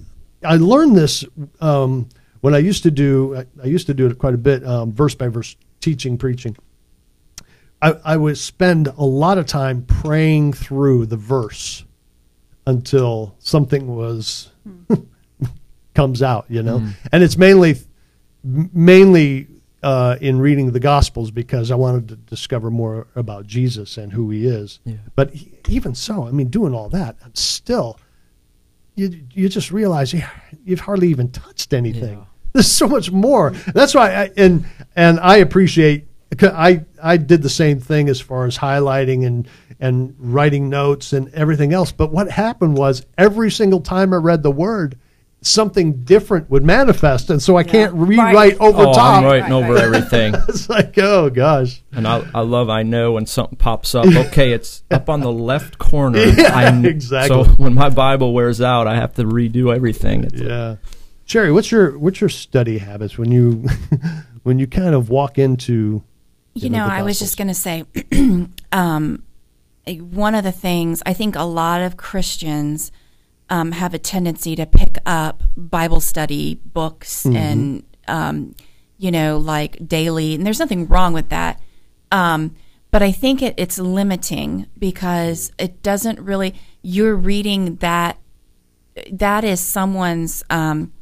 I 0.44 0.56
learned 0.56 0.96
this 0.96 1.24
um, 1.60 2.08
when 2.40 2.54
I 2.54 2.58
used 2.58 2.82
to 2.84 2.90
do. 2.90 3.36
I, 3.36 3.46
I 3.62 3.66
used 3.66 3.86
to 3.86 3.94
do 3.94 4.06
it 4.06 4.18
quite 4.18 4.34
a 4.34 4.38
bit, 4.38 4.64
um, 4.66 4.92
verse 4.92 5.14
by 5.14 5.28
verse 5.28 5.56
teaching, 5.80 6.18
preaching. 6.18 6.56
I, 7.82 7.96
I 8.04 8.16
would 8.16 8.38
spend 8.38 8.88
a 8.88 9.04
lot 9.04 9.36
of 9.36 9.46
time 9.46 9.84
praying 9.84 10.54
through 10.54 11.06
the 11.06 11.18
verse 11.18 11.84
until 12.66 13.34
something 13.38 13.94
was 13.94 14.50
comes 15.94 16.22
out, 16.22 16.46
you 16.48 16.62
know. 16.62 16.78
And 17.12 17.22
it's 17.22 17.36
mainly 17.36 17.76
mainly 18.44 19.48
uh, 19.82 20.16
in 20.20 20.38
reading 20.38 20.72
the 20.72 20.80
Gospels 20.80 21.30
because 21.30 21.70
I 21.70 21.74
wanted 21.74 22.08
to 22.08 22.16
discover 22.16 22.70
more 22.70 23.06
about 23.16 23.46
Jesus 23.46 23.98
and 23.98 24.12
who 24.12 24.30
He 24.30 24.46
is. 24.46 24.80
Yeah. 24.84 24.94
But 25.14 25.32
he- 25.34 25.52
even 25.68 25.94
so, 25.94 26.26
I 26.26 26.30
mean, 26.30 26.48
doing 26.48 26.74
all 26.74 26.88
that, 26.90 27.16
I'm 27.24 27.34
still 27.34 27.98
you 28.96 29.24
you 29.32 29.48
just 29.48 29.72
realize 29.72 30.12
you, 30.12 30.22
you've 30.64 30.80
hardly 30.80 31.08
even 31.08 31.30
touched 31.30 31.72
anything. 31.72 32.18
Yeah. 32.18 32.24
There's 32.52 32.70
so 32.70 32.86
much 32.86 33.10
more. 33.10 33.50
That's 33.74 33.94
why, 33.94 34.14
I, 34.14 34.30
and 34.36 34.64
and 34.94 35.18
I 35.20 35.38
appreciate. 35.38 36.06
I 36.40 36.84
I 37.02 37.16
did 37.16 37.42
the 37.42 37.48
same 37.50 37.80
thing 37.80 38.08
as 38.08 38.20
far 38.20 38.46
as 38.46 38.56
highlighting 38.58 39.26
and 39.26 39.48
and 39.80 40.14
writing 40.18 40.68
notes 40.68 41.12
and 41.12 41.32
everything 41.34 41.72
else. 41.72 41.90
But 41.92 42.12
what 42.12 42.30
happened 42.30 42.76
was 42.76 43.04
every 43.18 43.50
single 43.50 43.80
time 43.80 44.12
I 44.12 44.16
read 44.16 44.42
the 44.44 44.50
word, 44.52 44.96
something 45.46 46.04
different 46.04 46.48
would 46.50 46.64
manifest, 46.64 47.30
and 47.30 47.40
so 47.42 47.56
I 47.56 47.62
can't 47.64 47.92
rewrite 47.94 48.34
Right. 48.34 48.56
over 48.60 48.82
oh, 48.82 48.92
top. 48.94 49.18
I'm 49.18 49.24
writing 49.24 49.52
Right, 49.52 49.52
over 49.52 49.74
right. 49.74 49.84
everything. 49.84 50.34
It's 50.48 50.68
like, 50.68 50.96
oh 50.98 51.30
gosh, 51.30 51.82
And 51.92 52.08
I, 52.08 52.26
I 52.34 52.40
love, 52.40 52.68
I 52.70 52.82
know 52.82 53.12
when 53.12 53.26
something 53.26 53.56
pops 53.56 53.94
up, 53.94 54.06
okay, 54.26 54.52
it's 54.52 54.82
up 54.90 55.08
on 55.08 55.20
the 55.20 55.32
left 55.32 55.78
corner. 55.78 56.18
Yeah, 56.24 56.56
I 56.56 56.70
kn- 56.70 56.86
exactly. 56.86 57.44
So 57.44 57.50
when 57.52 57.74
my 57.74 57.90
Bible 57.90 58.32
wears 58.32 58.60
out, 58.60 58.86
I 58.86 58.96
have 58.96 59.14
to 59.14 59.24
redo 59.24 59.74
everything. 59.74 60.24
It's 60.24 60.40
yeah. 60.40 60.76
Sherry, 61.26 61.52
what's 61.52 61.70
your 61.70 61.98
what's 61.98 62.20
your 62.20 62.30
study 62.30 62.78
habits 62.78 63.16
when 63.16 63.30
you 63.32 63.64
when 64.42 64.58
you 64.58 64.66
kind 64.66 64.94
of 64.94 65.08
walk 65.08 65.38
into 65.38 66.02
You 66.54 66.70
know, 66.70 66.86
know, 66.86 66.92
I 66.92 67.02
was 67.02 67.18
just 67.18 67.36
going 67.36 67.48
to 67.48 67.54
say, 67.54 67.84
um, 68.72 69.22
one 69.86 70.34
of 70.34 70.44
the 70.44 70.52
things 70.52 71.02
I 71.06 71.12
think 71.14 71.36
a 71.36 71.44
lot 71.44 71.80
of 71.82 71.96
Christians 71.96 72.92
um, 73.50 73.72
have 73.72 73.94
a 73.94 73.98
tendency 73.98 74.56
to 74.56 74.66
pick 74.66 74.96
up 75.06 75.42
Bible 75.56 76.00
study 76.00 76.60
books 76.64 77.24
and, 77.36 77.84
um, 78.08 78.54
you 78.98 79.10
know, 79.10 79.38
like 79.38 79.86
daily, 79.86 80.34
and 80.34 80.46
there's 80.46 80.58
nothing 80.60 80.86
wrong 80.86 81.12
with 81.12 81.28
that. 81.28 81.60
Um, 82.10 82.54
but 82.90 83.02
I 83.02 83.12
think 83.12 83.42
it, 83.42 83.54
it's 83.56 83.78
limiting 83.78 84.66
because 84.78 85.52
it 85.58 85.82
doesn't 85.82 86.20
really, 86.20 86.54
you're 86.82 87.16
reading 87.16 87.76
that, 87.76 88.18
that 89.12 89.44
is 89.44 89.60
someone's, 89.60 90.42
um, 90.48 90.92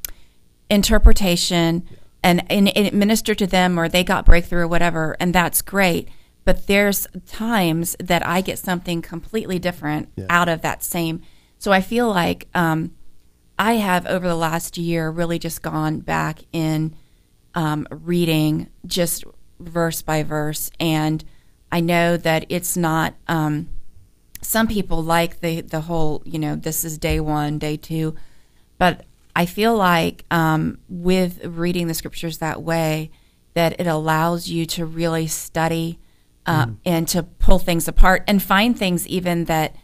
interpretation 0.70 1.86
and, 2.24 2.50
and 2.50 2.68
it 2.68 2.94
ministered 2.94 3.36
to 3.38 3.46
them 3.46 3.78
or 3.78 3.88
they 3.88 4.02
got 4.02 4.24
breakthrough 4.24 4.62
or 4.62 4.68
whatever 4.68 5.16
and 5.20 5.34
that's 5.34 5.60
great. 5.60 6.08
But 6.44 6.66
there's 6.66 7.06
times 7.26 7.94
that 8.00 8.26
i 8.26 8.40
get 8.40 8.58
something 8.58 9.02
completely 9.02 9.58
different 9.58 10.08
out 10.30 10.48
of 10.48 10.62
that 10.62 10.82
same 10.82 11.20
so 11.62 11.70
i 11.70 11.80
feel 11.80 12.08
like 12.08 12.48
um, 12.54 12.92
i 13.58 13.74
have 13.74 14.06
over 14.06 14.26
the 14.26 14.34
last 14.34 14.76
year 14.76 15.10
really 15.10 15.38
just 15.38 15.62
gone 15.62 16.00
back 16.00 16.40
in 16.52 16.94
um, 17.54 17.86
reading 17.90 18.68
just 18.86 19.24
verse 19.60 20.02
by 20.02 20.22
verse. 20.22 20.70
And 20.80 21.24
i 21.70 21.80
know 21.80 22.16
that 22.16 22.46
it's 22.48 22.76
not 22.76 23.14
um, 23.28 23.68
some 24.40 24.66
people 24.66 25.02
like 25.02 25.40
the 25.40 25.60
the 25.60 25.82
whole 25.82 26.22
you 26.24 26.38
know 26.38 26.56
this 26.56 26.84
is 26.84 26.98
day 26.98 27.20
one 27.20 27.58
day 27.58 27.76
two. 27.76 28.14
But 28.78 29.04
i 29.34 29.46
feel 29.46 29.76
like 29.76 30.24
um, 30.30 30.78
with 30.88 31.44
reading 31.44 31.86
the 31.86 31.94
scriptures 31.94 32.38
that 32.38 32.62
way 32.62 33.10
that 33.54 33.78
it 33.78 33.86
allows 33.86 34.48
you 34.48 34.64
to 34.64 34.86
really 34.86 35.26
study 35.26 35.98
uh, 36.46 36.66
and 36.84 37.06
to 37.06 37.22
pull 37.22 37.58
things 37.58 37.86
apart 37.86 38.24
and 38.26 38.42
find 38.42 38.76
things 38.76 39.06
even 39.06 39.44
that 39.44 39.76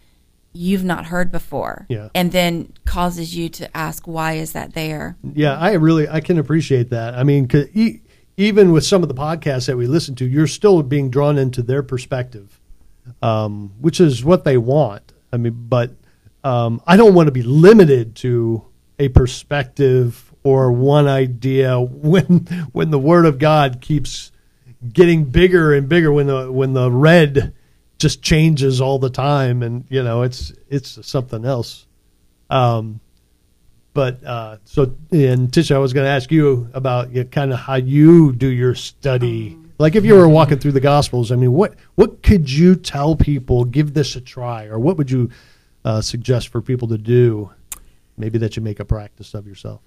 you've 0.52 0.84
not 0.84 1.06
heard 1.06 1.30
before 1.30 1.86
Yeah. 1.88 2.08
and 2.14 2.32
then 2.32 2.72
causes 2.84 3.36
you 3.36 3.48
to 3.50 3.76
ask 3.76 4.06
why 4.06 4.32
is 4.34 4.52
that 4.52 4.74
there 4.74 5.16
Yeah, 5.34 5.56
I 5.58 5.72
really 5.74 6.08
I 6.08 6.20
can 6.20 6.38
appreciate 6.38 6.90
that. 6.90 7.14
I 7.14 7.22
mean, 7.22 7.48
e- 7.74 8.00
even 8.36 8.72
with 8.72 8.84
some 8.84 9.02
of 9.02 9.08
the 9.08 9.14
podcasts 9.14 9.66
that 9.66 9.76
we 9.76 9.86
listen 9.86 10.14
to, 10.16 10.24
you're 10.26 10.46
still 10.46 10.82
being 10.82 11.10
drawn 11.10 11.36
into 11.38 11.62
their 11.62 11.82
perspective, 11.82 12.60
um, 13.22 13.72
which 13.80 14.00
is 14.00 14.24
what 14.24 14.44
they 14.44 14.56
want. 14.56 15.12
I 15.32 15.36
mean, 15.36 15.66
but 15.68 15.92
um, 16.44 16.80
I 16.86 16.96
don't 16.96 17.14
want 17.14 17.26
to 17.26 17.32
be 17.32 17.42
limited 17.42 18.14
to 18.16 18.64
a 18.98 19.08
perspective 19.08 20.32
or 20.44 20.70
one 20.72 21.06
idea 21.08 21.80
when 21.80 22.46
when 22.72 22.90
the 22.90 22.98
Word 22.98 23.26
of 23.26 23.38
God 23.38 23.80
keeps 23.80 24.30
getting 24.92 25.24
bigger 25.24 25.74
and 25.74 25.88
bigger. 25.88 26.12
When 26.12 26.26
the 26.28 26.50
when 26.52 26.72
the 26.74 26.90
red 26.90 27.54
just 27.98 28.22
changes 28.22 28.80
all 28.80 28.98
the 28.98 29.10
time, 29.10 29.62
and 29.62 29.84
you 29.88 30.02
know 30.02 30.22
it's 30.22 30.52
it's 30.68 31.06
something 31.06 31.44
else. 31.44 31.86
Um, 32.50 33.00
but 33.92 34.22
uh, 34.24 34.58
so, 34.64 34.94
and 35.10 35.50
Tisha, 35.50 35.74
I 35.74 35.78
was 35.78 35.92
going 35.92 36.04
to 36.04 36.10
ask 36.10 36.30
you 36.30 36.68
about 36.72 37.12
you 37.12 37.24
know, 37.24 37.28
kind 37.28 37.52
of 37.52 37.58
how 37.58 37.74
you 37.74 38.32
do 38.32 38.46
your 38.46 38.74
study. 38.74 39.58
like 39.78 39.96
if 39.96 40.04
you 40.04 40.14
were 40.14 40.28
walking 40.28 40.58
through 40.58 40.72
the 40.72 40.80
Gospels, 40.80 41.32
I 41.32 41.36
mean, 41.36 41.52
what 41.52 41.74
what 41.96 42.22
could 42.22 42.50
you 42.50 42.76
tell 42.76 43.16
people? 43.16 43.64
Give 43.64 43.94
this 43.94 44.14
a 44.14 44.20
try, 44.20 44.66
or 44.66 44.78
what 44.78 44.96
would 44.96 45.10
you 45.10 45.30
uh, 45.84 46.00
suggest 46.00 46.48
for 46.48 46.62
people 46.62 46.88
to 46.88 46.98
do? 46.98 47.50
Maybe 48.16 48.38
that 48.38 48.56
you 48.56 48.62
make 48.62 48.80
a 48.80 48.84
practice 48.84 49.34
of 49.34 49.46
yourself. 49.46 49.80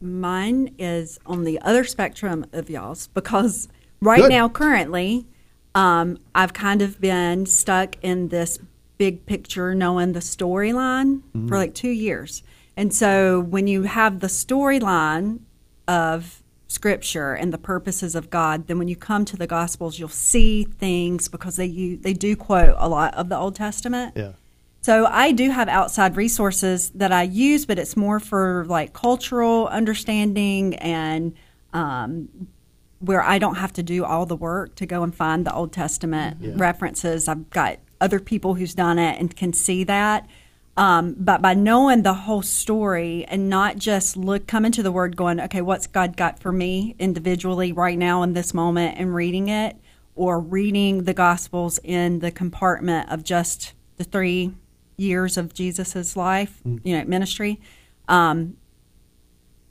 Mine 0.00 0.74
is 0.78 1.18
on 1.26 1.44
the 1.44 1.60
other 1.60 1.84
spectrum 1.84 2.46
of 2.52 2.70
y'all's 2.70 3.08
because 3.08 3.68
right 4.00 4.22
Good. 4.22 4.30
now, 4.30 4.48
currently, 4.48 5.26
um, 5.74 6.18
I've 6.34 6.52
kind 6.52 6.82
of 6.82 7.00
been 7.00 7.46
stuck 7.46 7.96
in 8.02 8.28
this 8.28 8.58
big 8.98 9.24
picture, 9.26 9.74
knowing 9.74 10.12
the 10.12 10.20
storyline 10.20 11.22
for 11.48 11.56
like 11.56 11.74
two 11.74 11.90
years. 11.90 12.42
And 12.76 12.92
so 12.94 13.40
when 13.40 13.66
you 13.66 13.84
have 13.84 14.20
the 14.20 14.26
storyline 14.26 15.40
of 15.88 16.42
scripture 16.68 17.32
and 17.32 17.52
the 17.52 17.58
purposes 17.58 18.14
of 18.14 18.30
God, 18.30 18.66
then 18.66 18.78
when 18.78 18.88
you 18.88 18.96
come 18.96 19.24
to 19.24 19.36
the 19.36 19.46
gospels, 19.46 19.98
you'll 19.98 20.08
see 20.08 20.64
things 20.64 21.28
because 21.28 21.56
they 21.56 21.66
you, 21.66 21.96
they 21.96 22.12
do 22.12 22.36
quote 22.36 22.74
a 22.78 22.88
lot 22.88 23.14
of 23.14 23.28
the 23.28 23.36
Old 23.36 23.54
Testament. 23.54 24.14
Yeah. 24.16 24.32
So 24.82 25.06
I 25.06 25.32
do 25.32 25.50
have 25.50 25.68
outside 25.68 26.16
resources 26.16 26.90
that 26.90 27.12
I 27.12 27.24
use, 27.24 27.66
but 27.66 27.78
it's 27.78 27.96
more 27.96 28.18
for 28.18 28.64
like 28.66 28.92
cultural 28.92 29.66
understanding 29.68 30.74
and 30.76 31.34
um, 31.72 32.28
where 33.00 33.22
I 33.22 33.38
don't 33.38 33.56
have 33.56 33.72
to 33.74 33.82
do 33.82 34.04
all 34.04 34.26
the 34.26 34.36
work 34.36 34.76
to 34.76 34.86
go 34.86 35.02
and 35.02 35.14
find 35.14 35.44
the 35.44 35.54
Old 35.54 35.72
Testament 35.72 36.36
references. 36.58 37.28
I've 37.28 37.50
got 37.50 37.78
other 38.00 38.20
people 38.20 38.54
who's 38.54 38.74
done 38.74 38.98
it 38.98 39.18
and 39.18 39.34
can 39.34 39.52
see 39.52 39.84
that. 39.84 40.28
Um, 40.76 41.14
but 41.18 41.42
by 41.42 41.54
knowing 41.54 42.02
the 42.02 42.14
whole 42.14 42.42
story 42.42 43.24
and 43.26 43.50
not 43.50 43.76
just 43.76 44.16
look 44.16 44.46
coming 44.46 44.72
to 44.72 44.82
the 44.82 44.92
word 44.92 45.16
going, 45.16 45.40
okay, 45.40 45.60
what's 45.60 45.86
God 45.86 46.16
got 46.16 46.38
for 46.38 46.52
me 46.52 46.94
individually 46.98 47.72
right 47.72 47.98
now 47.98 48.22
in 48.22 48.34
this 48.34 48.54
moment 48.54 48.96
and 48.98 49.14
reading 49.14 49.48
it, 49.48 49.76
or 50.14 50.38
reading 50.38 51.04
the 51.04 51.14
Gospels 51.14 51.78
in 51.82 52.20
the 52.20 52.30
compartment 52.30 53.10
of 53.10 53.24
just 53.24 53.72
the 53.96 54.04
three 54.04 54.52
years 54.96 55.36
of 55.36 55.54
Jesus's 55.54 56.16
life, 56.16 56.60
you 56.84 56.98
know, 56.98 57.04
ministry. 57.04 57.60
Um, 58.08 58.56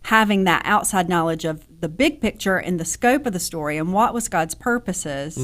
having 0.03 0.45
that 0.45 0.61
outside 0.65 1.09
knowledge 1.09 1.45
of 1.45 1.65
the 1.81 1.89
big 1.89 2.21
picture 2.21 2.57
and 2.57 2.79
the 2.79 2.85
scope 2.85 3.25
of 3.25 3.33
the 3.33 3.39
story 3.39 3.77
and 3.77 3.93
what 3.93 4.13
was 4.13 4.27
God's 4.27 4.55
purposes, 4.55 5.37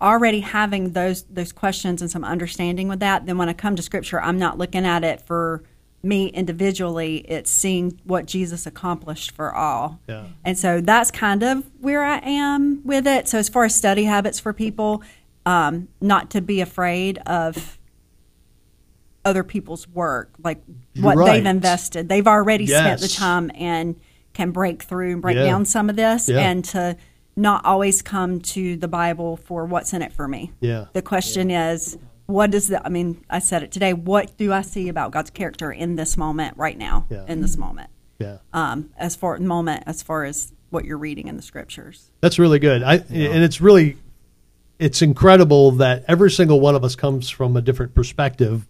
already 0.00 0.40
having 0.40 0.92
those 0.92 1.24
those 1.24 1.52
questions 1.52 2.00
and 2.00 2.10
some 2.10 2.24
understanding 2.24 2.88
with 2.88 3.00
that, 3.00 3.26
then 3.26 3.38
when 3.38 3.48
I 3.48 3.52
come 3.52 3.76
to 3.76 3.82
scripture, 3.82 4.20
I'm 4.20 4.38
not 4.38 4.58
looking 4.58 4.86
at 4.86 5.04
it 5.04 5.20
for 5.20 5.62
me 6.02 6.28
individually, 6.28 7.18
it's 7.28 7.50
seeing 7.50 8.00
what 8.04 8.26
Jesus 8.26 8.66
accomplished 8.66 9.32
for 9.32 9.54
all. 9.54 9.98
Yeah. 10.08 10.26
And 10.44 10.56
so 10.56 10.80
that's 10.80 11.10
kind 11.10 11.42
of 11.42 11.68
where 11.80 12.04
I 12.04 12.18
am 12.18 12.82
with 12.84 13.06
it. 13.06 13.28
So 13.28 13.38
as 13.38 13.48
far 13.48 13.64
as 13.64 13.74
study 13.74 14.04
habits 14.04 14.38
for 14.38 14.52
people, 14.52 15.02
um, 15.44 15.88
not 16.00 16.30
to 16.30 16.40
be 16.40 16.60
afraid 16.60 17.18
of 17.26 17.77
other 19.24 19.42
people's 19.44 19.86
work, 19.88 20.30
like 20.42 20.62
You're 20.94 21.04
what 21.04 21.16
right. 21.16 21.32
they've 21.34 21.46
invested. 21.46 22.08
They've 22.08 22.26
already 22.26 22.66
spent 22.66 23.00
the 23.00 23.08
time 23.08 23.50
and 23.54 23.96
can 24.32 24.50
break 24.52 24.82
through 24.82 25.12
and 25.14 25.22
break 25.22 25.36
Yeah. 25.36 25.44
down 25.44 25.64
some 25.64 25.90
of 25.90 25.96
this 25.96 26.28
Yeah. 26.28 26.38
and 26.40 26.64
to 26.66 26.96
not 27.36 27.64
always 27.64 28.02
come 28.02 28.40
to 28.40 28.76
the 28.76 28.88
Bible 28.88 29.36
for 29.36 29.64
what's 29.64 29.92
in 29.92 30.02
it 30.02 30.12
for 30.12 30.26
me. 30.28 30.52
Yeah. 30.60 30.86
The 30.92 31.02
question 31.02 31.50
is, 31.50 31.98
what 32.26 32.50
does 32.50 32.68
the, 32.68 32.84
I 32.84 32.88
mean, 32.90 33.24
I 33.30 33.38
said 33.38 33.62
it 33.62 33.72
today, 33.72 33.92
what 33.92 34.36
do 34.36 34.52
I 34.52 34.62
see 34.62 34.88
about 34.88 35.12
God's 35.12 35.30
character 35.30 35.70
in 35.72 35.96
this 35.96 36.16
moment 36.16 36.56
right 36.56 36.76
now, 36.76 37.06
Yeah. 37.10 37.24
in 37.28 37.40
this 37.40 37.56
moment? 37.56 37.90
Yeah. 38.18 38.38
Um, 38.52 38.90
as 38.98 39.14
far 39.16 39.38
moment, 39.38 39.84
as 39.86 40.02
far 40.02 40.24
as 40.24 40.52
what 40.70 40.84
you're 40.84 40.98
reading 40.98 41.28
in 41.28 41.36
the 41.36 41.42
scriptures. 41.42 42.10
That's 42.20 42.38
really 42.38 42.58
good. 42.58 42.82
I 42.82 42.96
and 42.96 43.42
it's 43.44 43.60
really 43.60 43.96
it's 44.78 45.00
incredible 45.02 45.72
that 45.72 46.04
every 46.06 46.30
single 46.30 46.60
one 46.60 46.74
of 46.74 46.84
us 46.84 46.94
comes 46.94 47.28
from 47.30 47.56
a 47.56 47.62
different 47.62 47.94
perspective, 47.94 48.66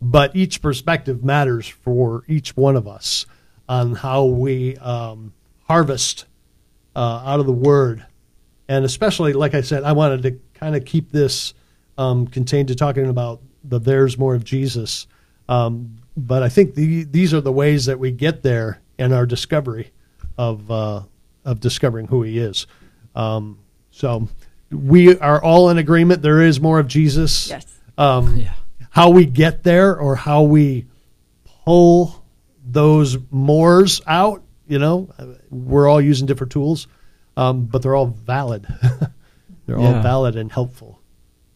but 0.00 0.34
each 0.34 0.62
perspective 0.62 1.22
matters 1.24 1.68
for 1.68 2.24
each 2.26 2.56
one 2.56 2.76
of 2.76 2.88
us 2.88 3.26
on 3.68 3.94
how 3.94 4.24
we 4.24 4.76
um, 4.78 5.32
harvest 5.68 6.26
uh, 6.96 7.22
out 7.24 7.40
of 7.40 7.46
the 7.46 7.52
Word, 7.52 8.04
and 8.68 8.84
especially, 8.84 9.32
like 9.32 9.54
I 9.54 9.60
said, 9.60 9.84
I 9.84 9.92
wanted 9.92 10.22
to 10.22 10.40
kind 10.58 10.74
of 10.74 10.84
keep 10.84 11.10
this 11.10 11.54
um, 11.98 12.26
contained 12.26 12.68
to 12.68 12.74
talking 12.74 13.06
about 13.06 13.40
the 13.62 13.78
"There's 13.78 14.18
More 14.18 14.34
of 14.34 14.44
Jesus," 14.44 15.06
um, 15.48 15.96
but 16.16 16.42
I 16.42 16.48
think 16.48 16.74
the, 16.74 17.04
these 17.04 17.32
are 17.34 17.40
the 17.40 17.52
ways 17.52 17.86
that 17.86 17.98
we 17.98 18.10
get 18.10 18.42
there 18.42 18.80
in 18.98 19.12
our 19.12 19.26
discovery 19.26 19.92
of 20.38 20.70
uh, 20.70 21.02
of 21.44 21.60
discovering 21.60 22.06
who 22.06 22.22
He 22.22 22.38
is. 22.38 22.66
Um, 23.14 23.58
so 23.90 24.28
we 24.70 25.16
are 25.18 25.42
all 25.42 25.68
in 25.70 25.78
agreement. 25.78 26.22
There 26.22 26.40
is 26.40 26.60
more 26.60 26.78
of 26.78 26.86
Jesus. 26.88 27.50
Yes. 27.50 27.66
Um, 27.98 28.36
Yeah. 28.36 28.52
How 28.90 29.10
we 29.10 29.24
get 29.26 29.62
there, 29.62 29.96
or 29.98 30.16
how 30.16 30.42
we 30.42 30.86
pull 31.64 32.24
those 32.66 33.16
mores 33.30 34.00
out, 34.06 34.42
you 34.68 34.78
know, 34.78 35.08
we're 35.50 35.88
all 35.88 36.00
using 36.00 36.26
different 36.26 36.52
tools, 36.52 36.86
um, 37.36 37.66
but 37.66 37.82
they're 37.82 37.94
all 37.96 38.06
valid. 38.06 38.66
they're 39.66 39.78
all 39.78 40.00
valid 40.02 40.36
and 40.36 40.50
helpful 40.50 41.00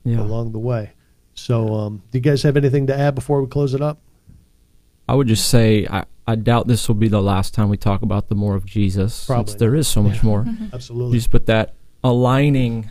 Yeah. 0.05 0.20
along 0.20 0.53
the 0.53 0.59
way. 0.59 0.92
So, 1.35 1.75
um, 1.75 2.03
do 2.11 2.18
you 2.18 2.23
guys 2.23 2.42
have 2.44 2.57
anything 2.57 2.87
to 2.87 2.97
add 2.97 3.14
before 3.14 3.40
we 3.42 3.49
close 3.49 3.75
it 3.75 3.81
up? 3.83 3.99
I 5.09 5.14
would 5.14 5.27
just 5.27 5.49
say 5.49 5.87
I, 5.90 6.05
I 6.27 6.37
doubt 6.37 6.66
this 6.68 6.87
will 6.88 6.94
be 6.94 7.09
the 7.09 7.20
last 7.23 7.53
time 7.55 7.68
we 7.68 7.77
talk 7.77 8.03
about 8.03 8.29
the 8.29 8.35
more 8.37 8.55
of 8.55 8.64
Jesus. 8.64 9.27
Probably 9.27 9.51
Since 9.51 9.59
there 9.61 9.73
not. 9.73 9.79
is 9.81 9.88
so 9.88 10.03
much 10.03 10.23
more. 10.23 10.47
Absolutely. 10.73 11.18
just 11.18 11.31
put 11.31 11.47
that 11.47 11.75
aligning 12.03 12.90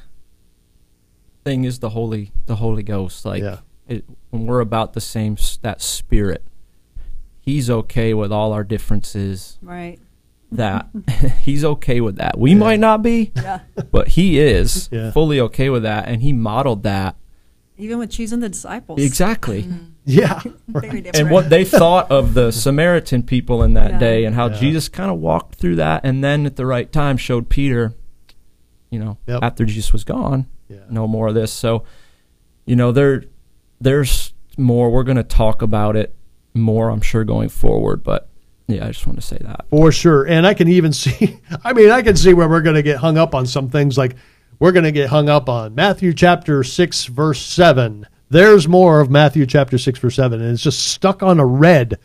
thing 1.46 1.64
is 1.66 1.80
the 1.80 1.90
holy 1.90 2.32
the 2.46 2.56
Holy 2.58 2.84
Ghost. 2.84 3.26
Like 3.26 3.42
Yeah. 3.44 3.60
It, 3.88 4.06
when 4.30 4.46
we're 4.46 4.60
about 4.62 4.94
the 4.94 5.02
same 5.02 5.38
that 5.62 5.82
spirit, 5.82 6.44
He's 7.42 7.70
okay 7.70 8.14
with 8.14 8.32
all 8.32 8.54
our 8.54 8.64
differences. 8.64 9.58
Right. 9.62 10.00
That 10.52 10.88
He's 11.42 11.66
okay 11.66 12.00
with 12.02 12.16
that. 12.18 12.38
We 12.38 12.52
Yeah. 12.52 12.58
might 12.58 12.80
not 12.80 13.02
be, 13.02 13.32
Yeah. 13.36 13.60
but 13.92 14.10
He 14.10 14.40
is 14.40 14.88
Yeah. 14.92 15.12
fully 15.12 15.40
okay 15.40 15.70
with 15.70 15.84
that, 15.84 16.08
and 16.08 16.22
He 16.22 16.32
modeled 16.34 16.84
that 16.84 17.16
Even 17.78 17.98
with 18.00 18.12
choosing 18.12 18.40
the 18.40 18.50
disciples. 18.50 19.02
exactly. 19.02 19.64
Mm-hmm. 19.64 19.78
yeah. 20.06 20.42
Very 20.68 21.02
different. 21.02 21.16
and 21.18 21.30
what 21.32 21.50
they 21.50 21.64
thought 21.66 22.10
of 22.12 22.34
the 22.34 22.52
Samaritan 22.52 23.24
people 23.24 23.64
in 23.64 23.74
that 23.74 23.92
Yeah. 23.94 24.00
day, 24.00 24.26
and 24.26 24.36
how 24.36 24.48
Yeah. 24.50 24.60
Jesus 24.60 24.88
kind 24.90 25.12
of 25.12 25.20
walked 25.20 25.56
through 25.56 25.76
that, 25.78 26.02
and 26.06 26.24
then 26.24 26.46
at 26.46 26.56
the 26.56 26.66
right 26.66 26.92
time 26.92 27.18
showed 27.18 27.50
Peter, 27.50 27.94
you 28.90 29.00
know, 29.00 29.18
Yep. 29.28 29.40
after 29.44 29.66
Jesus 29.66 29.92
was 29.92 30.04
gone, 30.04 30.46
Yeah. 30.70 30.78
no 30.90 31.08
more 31.08 31.28
of 31.30 31.34
this. 31.36 31.52
So, 31.52 31.84
you 32.66 32.76
know, 32.76 32.92
there, 32.92 33.24
there's 33.84 34.34
more. 34.58 34.92
We're 34.92 35.04
going 35.04 35.18
to 35.18 35.24
talk 35.24 35.62
about 35.62 35.96
it 35.96 36.16
more, 36.54 36.90
I'm 36.90 37.02
sure, 37.02 37.24
going 37.24 37.50
forward. 37.50 38.04
But 38.04 38.30
yeah, 38.68 38.86
I 38.86 38.88
just 38.88 39.06
want 39.06 39.20
to 39.20 39.26
say 39.26 39.38
that. 39.42 39.66
For 39.70 39.92
sure. 39.92 40.26
And 40.26 40.48
I 40.48 40.54
can 40.54 40.68
even 40.68 40.94
see, 40.94 41.40
I 41.64 41.74
mean, 41.74 41.92
I 41.92 42.02
can 42.02 42.16
see 42.16 42.34
where 42.34 42.50
we're 42.50 42.62
going 42.62 42.76
to 42.76 42.84
get 42.84 42.98
hung 42.98 43.18
up 43.18 43.36
on 43.36 43.46
some 43.46 43.70
things. 43.70 43.98
Like 43.98 44.16
we're 44.60 44.72
going 44.72 44.86
to 44.86 44.92
get 44.92 45.10
hung 45.10 45.30
up 45.30 45.50
on 45.50 45.76
Matthew 45.76 46.14
chapter 46.14 46.64
6, 46.64 47.06
verse 47.06 47.42
7. 47.42 48.08
There's 48.30 48.68
more 48.68 49.00
of 49.00 49.12
Matthew 49.12 49.46
chapter 49.46 49.78
6, 49.78 50.00
verse 50.00 50.16
7. 50.16 50.42
And 50.42 50.52
it's 50.52 50.64
just 50.64 50.88
stuck 50.88 51.22
on 51.22 51.40
a 51.40 51.46
red, 51.46 52.00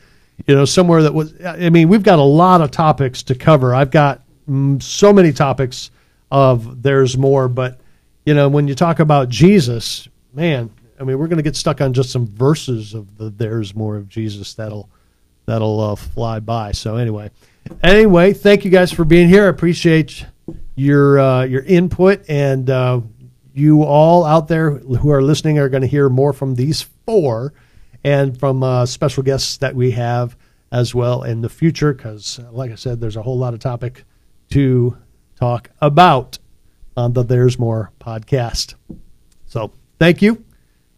you 0.47 0.55
know, 0.55 0.65
somewhere 0.65 1.03
that 1.03 1.15
was, 1.15 1.35
I 1.45 1.71
mean, 1.71 1.89
we've 1.89 2.03
got 2.03 2.19
a 2.19 2.23
lot 2.23 2.61
of 2.61 2.71
topics 2.71 3.23
to 3.25 3.35
cover. 3.35 3.75
I've 3.75 3.91
got 3.91 4.23
mm, 4.49 4.83
so 4.83 5.13
many 5.13 5.33
topics 5.33 5.91
of 6.31 6.83
there's 6.83 7.17
more. 7.17 7.49
But, 7.49 7.81
you 8.27 8.35
know, 8.35 8.49
when 8.49 8.69
you 8.69 8.75
talk 8.75 8.99
about 8.99 9.31
Jesus, 9.31 10.09
man, 10.35 10.71
I 11.01 11.05
mean, 11.05 11.19
we're 11.19 11.29
going 11.29 11.39
to 11.39 11.43
get 11.43 11.57
stuck 11.57 11.81
on 11.81 11.93
just 11.93 12.11
some 12.11 12.27
verses 12.27 12.95
of 12.95 13.17
the 13.17 13.31
there's 13.31 13.75
more 13.75 13.97
of 13.97 14.09
Jesus 14.09 14.55
that'll 14.55 14.91
that'll 15.47 15.81
uh, 15.81 15.97
fly 15.97 16.41
by. 16.41 16.73
So 16.73 16.97
anyway, 16.97 17.31
anyway, 17.83 18.33
thank 18.33 18.65
you 18.65 18.71
guys 18.71 18.93
for 18.93 19.05
being 19.05 19.29
here. 19.29 19.47
I 19.47 19.49
appreciate 19.49 20.27
your 20.75 21.19
uh, 21.19 21.45
your 21.45 21.63
input, 21.63 22.29
and 22.29 22.69
uh, 22.69 23.01
you 23.55 23.83
all 23.83 24.25
out 24.25 24.49
there 24.49 24.73
who 24.73 25.11
are 25.11 25.23
listening 25.23 25.59
are 25.59 25.69
going 25.69 25.83
to 25.83 25.89
hear 25.89 26.09
more 26.09 26.33
from 26.33 26.55
these 26.55 26.83
four, 27.07 27.53
and 28.05 28.39
from 28.39 28.63
uh, 28.63 28.87
special 28.87 29.23
guests 29.23 29.57
that 29.59 29.75
we 29.75 29.93
have 29.93 30.37
as 30.71 30.95
well 30.95 31.23
in 31.23 31.41
the 31.41 31.49
future. 31.49 31.93
Because, 31.93 32.41
like 32.51 32.71
I 32.71 32.77
said, 32.77 33.01
there's 33.01 33.17
a 33.17 33.23
whole 33.23 33.39
lot 33.39 33.55
of 33.55 33.61
topic 33.61 34.05
to 34.51 34.97
talk 35.37 35.71
about 35.81 36.39
on 36.97 37.13
the 37.13 37.23
There's 37.23 37.59
More 37.59 37.93
podcast. 38.01 38.75
So 39.47 39.73
thank 39.99 40.21
you, 40.21 40.45